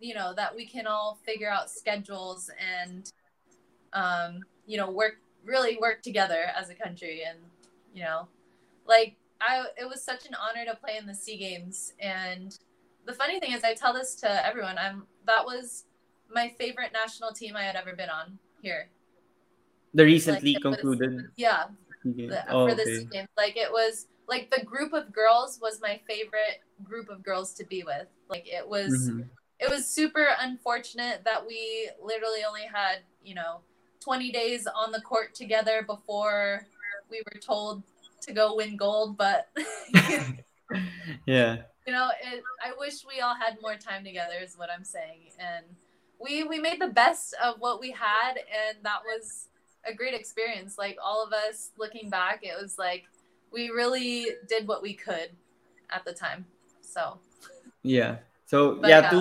[0.00, 3.12] you know that we can all figure out schedules and
[3.92, 7.38] um you know work really work together as a country and
[7.94, 8.26] you know
[8.86, 11.92] like i it was such an honor to play in the sea games.
[12.00, 12.56] And
[13.06, 15.84] the funny thing is i tell this to everyone i'm that was
[16.32, 18.88] my favorite national team i had ever been on here.
[19.94, 21.64] The recently like, concluded was, yeah.
[22.04, 22.96] The, oh, for the okay.
[22.98, 23.28] sea games.
[23.36, 27.64] Like it was like the group of girls was my favorite group of girls to
[27.66, 28.06] be with.
[28.28, 29.22] Like it was mm-hmm.
[29.60, 33.60] It was super unfortunate that we literally only had you know
[34.00, 36.66] 20 days on the court together before
[37.10, 37.82] we were told
[38.22, 39.48] to go win gold but
[41.26, 41.58] yeah.
[41.86, 45.32] You know it, i wish we all had more time together is what i'm saying.
[45.38, 45.64] And
[46.20, 49.48] we we made the best of what we had and that was
[49.86, 50.76] a great experience.
[50.76, 53.04] Like all of us looking back it was like
[53.52, 55.30] we really did what we could
[55.90, 56.46] at the time.
[56.80, 57.18] So
[57.82, 58.18] yeah
[58.50, 59.20] so but, yeah, yeah to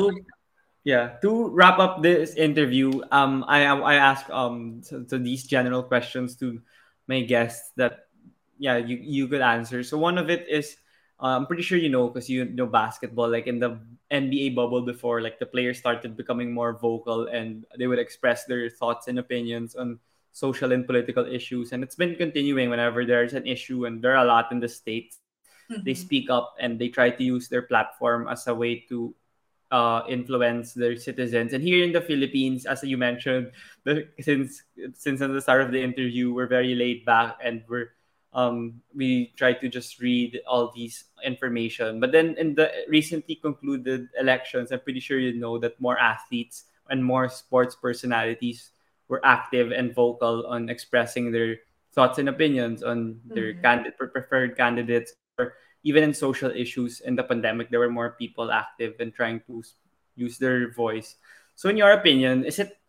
[0.83, 5.85] yeah to wrap up this interview um i i ask um so, so these general
[5.85, 6.57] questions to
[7.05, 8.09] my guests that
[8.57, 10.81] yeah you you could answer so one of it is
[11.19, 13.29] uh, I'm pretty sure you know because you know basketball.
[13.29, 13.79] Like in the
[14.11, 18.69] NBA bubble before, like the players started becoming more vocal and they would express their
[18.69, 19.99] thoughts and opinions on
[20.31, 21.73] social and political issues.
[21.73, 24.69] And it's been continuing whenever there's an issue, and there are a lot in the
[24.71, 25.19] states.
[25.69, 25.83] Mm-hmm.
[25.83, 29.13] They speak up and they try to use their platform as a way to
[29.71, 31.53] uh, influence their citizens.
[31.53, 33.51] And here in the Philippines, as you mentioned,
[33.83, 34.63] the, since
[34.93, 37.91] since at the start of the interview, we're very laid back and we're
[38.33, 41.99] um, we try to just read all these information.
[41.99, 46.65] But then in the recently concluded elections, I'm pretty sure you know that more athletes
[46.89, 48.71] and more sports personalities
[49.07, 51.57] were active and vocal on expressing their
[51.93, 53.61] thoughts and opinions on their mm-hmm.
[53.61, 55.53] candid- preferred candidates or
[55.83, 59.63] even in social issues in the pandemic there were more people active and trying to
[60.15, 61.15] use their voice
[61.55, 62.79] so in your opinion is it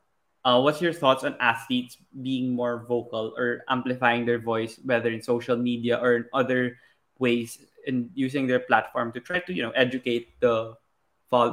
[0.45, 5.21] uh, what's your thoughts on athletes being more vocal or amplifying their voice, whether in
[5.23, 6.79] social media or in other
[7.19, 10.75] ways, in using their platform to try to you know educate the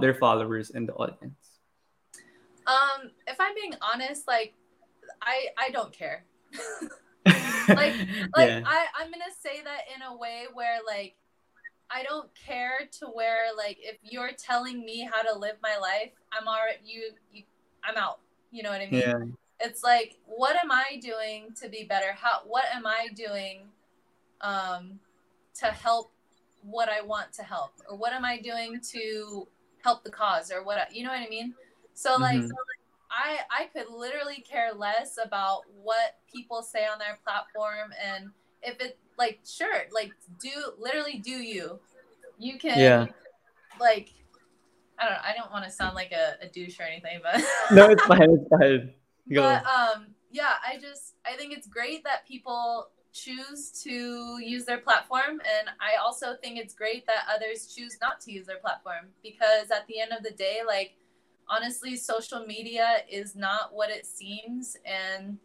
[0.01, 1.59] their followers and the audience?
[2.65, 4.53] Um, if I'm being honest, like
[5.21, 6.23] I I don't care.
[7.67, 7.91] like
[8.39, 8.63] like yeah.
[8.63, 11.15] I I'm gonna say that in a way where like
[11.89, 16.11] I don't care to where like if you're telling me how to live my life,
[16.31, 17.43] I'm already you you
[17.83, 18.19] I'm out.
[18.51, 19.01] You know what I mean?
[19.01, 19.23] Yeah.
[19.59, 22.13] It's like, what am I doing to be better?
[22.13, 23.61] How what am I doing
[24.41, 24.99] um
[25.55, 26.11] to help
[26.61, 27.71] what I want to help?
[27.89, 29.47] Or what am I doing to
[29.83, 31.53] help the cause or what you know what I mean?
[31.93, 32.51] So like mm-hmm.
[33.09, 38.31] I I could literally care less about what people say on their platform and
[38.61, 40.11] if it like sure like
[40.41, 41.79] do literally do you
[42.37, 43.05] you can yeah
[43.79, 44.11] like
[44.99, 47.41] I don't I don't want to sound like a, a douche or anything, but
[47.71, 48.29] no, it's fine.
[48.31, 48.93] It's fine.
[49.31, 49.41] Go.
[49.41, 54.79] But um, yeah, I just I think it's great that people choose to use their
[54.79, 59.09] platform, and I also think it's great that others choose not to use their platform
[59.21, 60.95] because at the end of the day, like
[61.49, 65.37] honestly, social media is not what it seems, and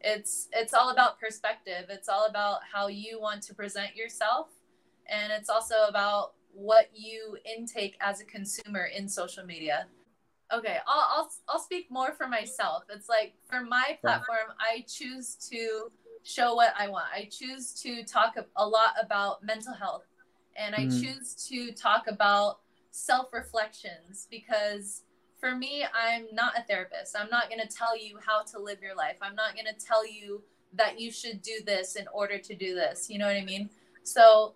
[0.00, 1.86] it's it's all about perspective.
[1.88, 4.48] It's all about how you want to present yourself,
[5.06, 9.86] and it's also about what you intake as a consumer in social media.
[10.52, 12.82] Okay, I'll, I'll, I'll speak more for myself.
[12.90, 15.92] It's like for my platform, I choose to
[16.24, 17.06] show what I want.
[17.14, 20.06] I choose to talk a lot about mental health
[20.56, 21.02] and I mm.
[21.02, 22.60] choose to talk about
[22.90, 25.02] self reflections because
[25.40, 27.16] for me, I'm not a therapist.
[27.18, 29.16] I'm not going to tell you how to live your life.
[29.22, 30.42] I'm not going to tell you
[30.74, 33.10] that you should do this in order to do this.
[33.10, 33.70] You know what I mean?
[34.02, 34.54] So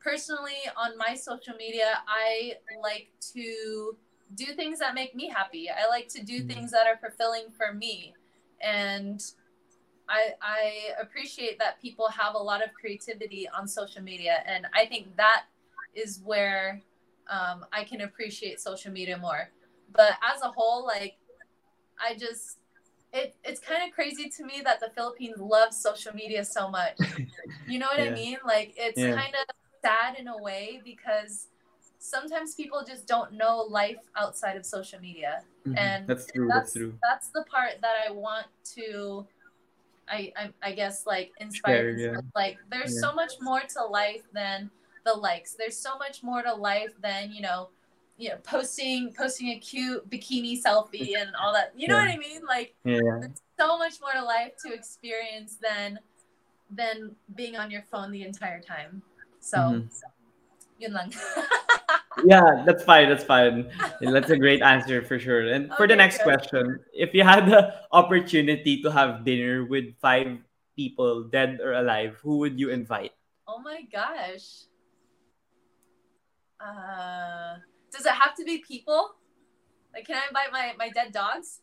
[0.00, 3.96] personally on my social media i like to
[4.36, 6.48] do things that make me happy i like to do mm-hmm.
[6.48, 8.14] things that are fulfilling for me
[8.62, 9.32] and
[10.08, 14.86] I I appreciate that people have a lot of creativity on social media, and I
[14.86, 15.44] think that
[15.94, 16.80] is where
[17.28, 19.50] um, I can appreciate social media more.
[19.92, 21.16] But as a whole, like
[22.00, 22.58] I just
[23.12, 26.98] it it's kind of crazy to me that the Philippines loves social media so much.
[27.66, 28.12] You know what Yeah.
[28.12, 28.38] I mean?
[28.46, 29.14] Like it's Yeah.
[29.14, 29.54] kind of
[29.84, 31.48] sad in a way because
[31.98, 35.76] sometimes people just don't know life outside of social media Mhm.
[35.76, 36.48] and that's true.
[36.48, 36.98] that's That's true.
[37.02, 38.46] that's the part that I want
[38.76, 39.26] to
[40.08, 42.20] I I, I guess like inspire yeah.
[42.34, 44.70] like there's so much more to life than
[45.04, 47.68] the likes there's so much more to life than you know
[48.18, 52.04] you know posting posting a cute bikini selfie and all that you know Yeah.
[52.04, 52.98] what I mean like Yeah.
[53.22, 55.98] there's so much more to life to experience than
[56.68, 59.00] than being on your phone the entire time
[59.40, 59.88] so Mhm.
[60.78, 61.10] yun lang
[62.26, 63.06] Yeah, that's fine.
[63.08, 63.70] That's fine.
[64.02, 65.54] That's a great answer for sure.
[65.54, 66.34] And for the next good.
[66.34, 70.42] question, if you had the opportunity to have dinner with five
[70.74, 73.14] people, dead or alive, who would you invite?
[73.46, 74.66] Oh my gosh.
[76.58, 77.62] Uh,
[77.92, 79.14] does it have to be people?
[79.94, 81.60] Like, can I invite my, my dead dogs?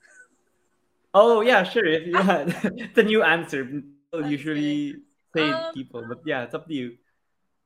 [1.14, 1.86] Oh yeah, sure.
[1.86, 3.66] If you had, it's a new answer.
[3.66, 4.98] People usually
[5.36, 6.98] say Um, people, but yeah, it's up to you.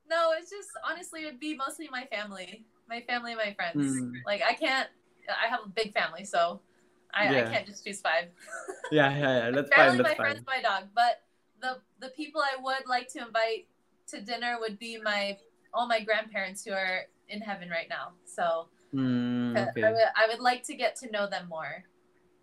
[0.08, 3.76] No, it's just honestly, it'd be mostly my family, my family, my friends.
[3.76, 4.12] Hmm.
[4.26, 4.88] Like, I can't.
[5.28, 6.60] I have a big family, so
[7.14, 8.26] I, I can't just choose five.
[8.90, 9.50] Yeah, yeah, yeah.
[9.52, 9.96] That's fine.
[9.96, 10.34] Apparently, That's my fine.
[10.34, 10.88] friends, my dog.
[10.94, 11.22] But
[11.60, 13.68] the the people I would like to invite
[14.08, 15.38] to dinner would be my
[15.72, 18.12] all my grandparents who are in heaven right now.
[18.26, 19.82] So uh, okay.
[19.84, 21.84] I would I would like to get to know them more.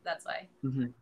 [0.03, 0.47] That's why.
[0.63, 0.93] Mhm.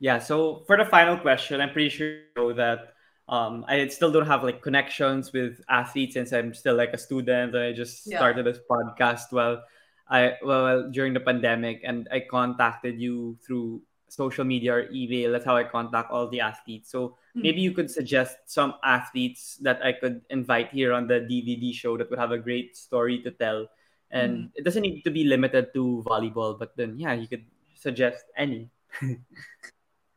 [0.00, 2.94] Yeah, so for the final question, I'm pretty sure that
[3.28, 7.54] um, I still don't have like connections with athletes since I'm still like a student
[7.54, 8.18] I just Yeah.
[8.18, 9.62] started this podcast while
[10.10, 13.82] I well during the pandemic and I contacted you through
[14.12, 15.32] social media or email.
[15.32, 16.92] That's how I contact all the athletes.
[16.92, 17.48] So Hmm.
[17.48, 21.96] maybe you could suggest some athletes that I could invite here on the DVD show
[21.96, 23.64] that would have a great story to tell.
[24.12, 28.28] And it doesn't need to be limited to volleyball, but then yeah, you could suggest
[28.36, 28.68] any.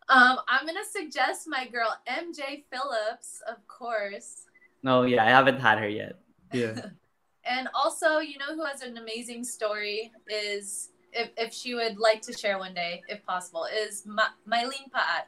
[0.06, 4.46] Um, I'm gonna suggest my girl MJ Phillips, of course,
[4.84, 6.22] No, yeah, I haven't had her yet.
[6.54, 6.94] Yeah.
[7.42, 12.22] and also you know who has an amazing story is if, if she would like
[12.24, 15.26] to share one day, if possible, is Ma- Mylene Paat,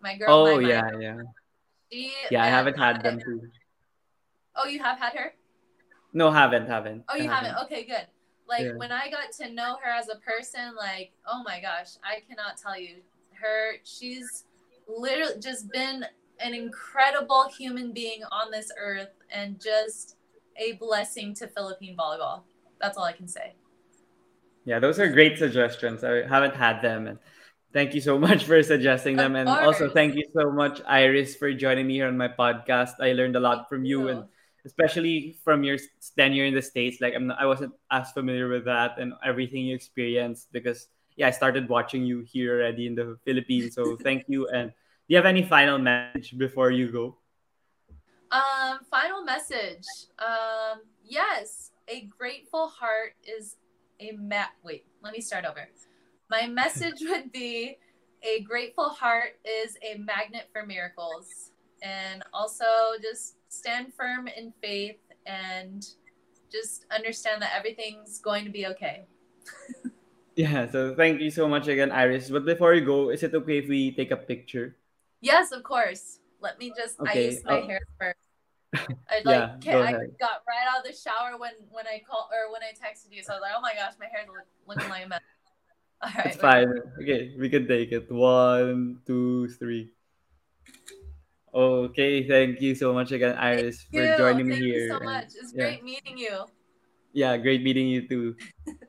[0.00, 0.30] my girl.
[0.30, 0.68] oh Mai.
[0.68, 1.16] yeah, yeah.
[1.92, 3.42] She, Yeah, I haven't had them too.
[4.56, 5.34] Oh, you have had her?
[6.12, 7.04] No, haven't, haven't.
[7.08, 7.56] Oh, you haven't?
[7.64, 8.06] Okay, good.
[8.48, 8.72] Like Yeah.
[8.76, 12.56] when I got to know her as a person, like, oh my gosh, I cannot
[12.56, 12.96] tell you.
[13.32, 14.44] Her, she's
[14.88, 16.04] literally just been
[16.40, 20.16] an incredible human being on this earth and just
[20.56, 22.42] a blessing to Philippine volleyball.
[22.80, 23.54] That's all I can say.
[24.70, 26.04] Yeah, those are great suggestions.
[26.04, 27.18] I haven't had them, and
[27.72, 29.34] thank you so much for suggesting them.
[29.34, 33.02] Of And also, thank you so much, Iris, for joining me here on my podcast.
[33.02, 34.30] I learned a lot from you, and
[34.64, 35.76] especially from your
[36.14, 37.00] tenure in the states.
[37.00, 40.86] Like I'm, not, I wasn't as familiar with that and everything you experienced because
[41.16, 43.74] yeah, I started watching you here already in the Philippines.
[43.74, 44.46] So thank you.
[44.54, 47.18] And do you have any final message before you go?
[48.30, 49.82] Um, final message.
[50.20, 53.56] Um, yes, a grateful heart is
[54.00, 54.50] a mat.
[54.64, 55.68] Wait, let me start over.
[56.30, 57.78] My message would be
[58.22, 61.52] a grateful heart is a magnet for miracles.
[61.82, 65.86] And also just stand firm in faith and
[66.52, 69.06] just understand that everything's going to be okay.
[70.36, 70.70] Yeah.
[70.70, 72.30] So thank you so much again, Iris.
[72.30, 74.76] But before you go, is it okay if we take a picture?
[75.20, 76.20] Yes, of course.
[76.40, 78.29] Let me just Okay, ice my uh, hair first.
[78.74, 80.14] I like Yeah, go I ahead.
[80.20, 83.22] got right out of the shower when when I called or when I texted you.
[83.22, 85.20] So I was like, oh my gosh, my hair's look, looking like a mess.
[86.02, 86.72] All right, It's fine.
[87.02, 88.10] Okay, we can take it.
[88.10, 89.90] One, two, three.
[91.52, 94.16] Okay, thank you so much again, Iris, Thank for you.
[94.16, 94.88] joining me here.
[94.88, 95.24] Thank you so much.
[95.34, 95.64] It's yeah.
[95.64, 96.46] great meeting you.
[97.12, 98.36] Yeah, great meeting you too.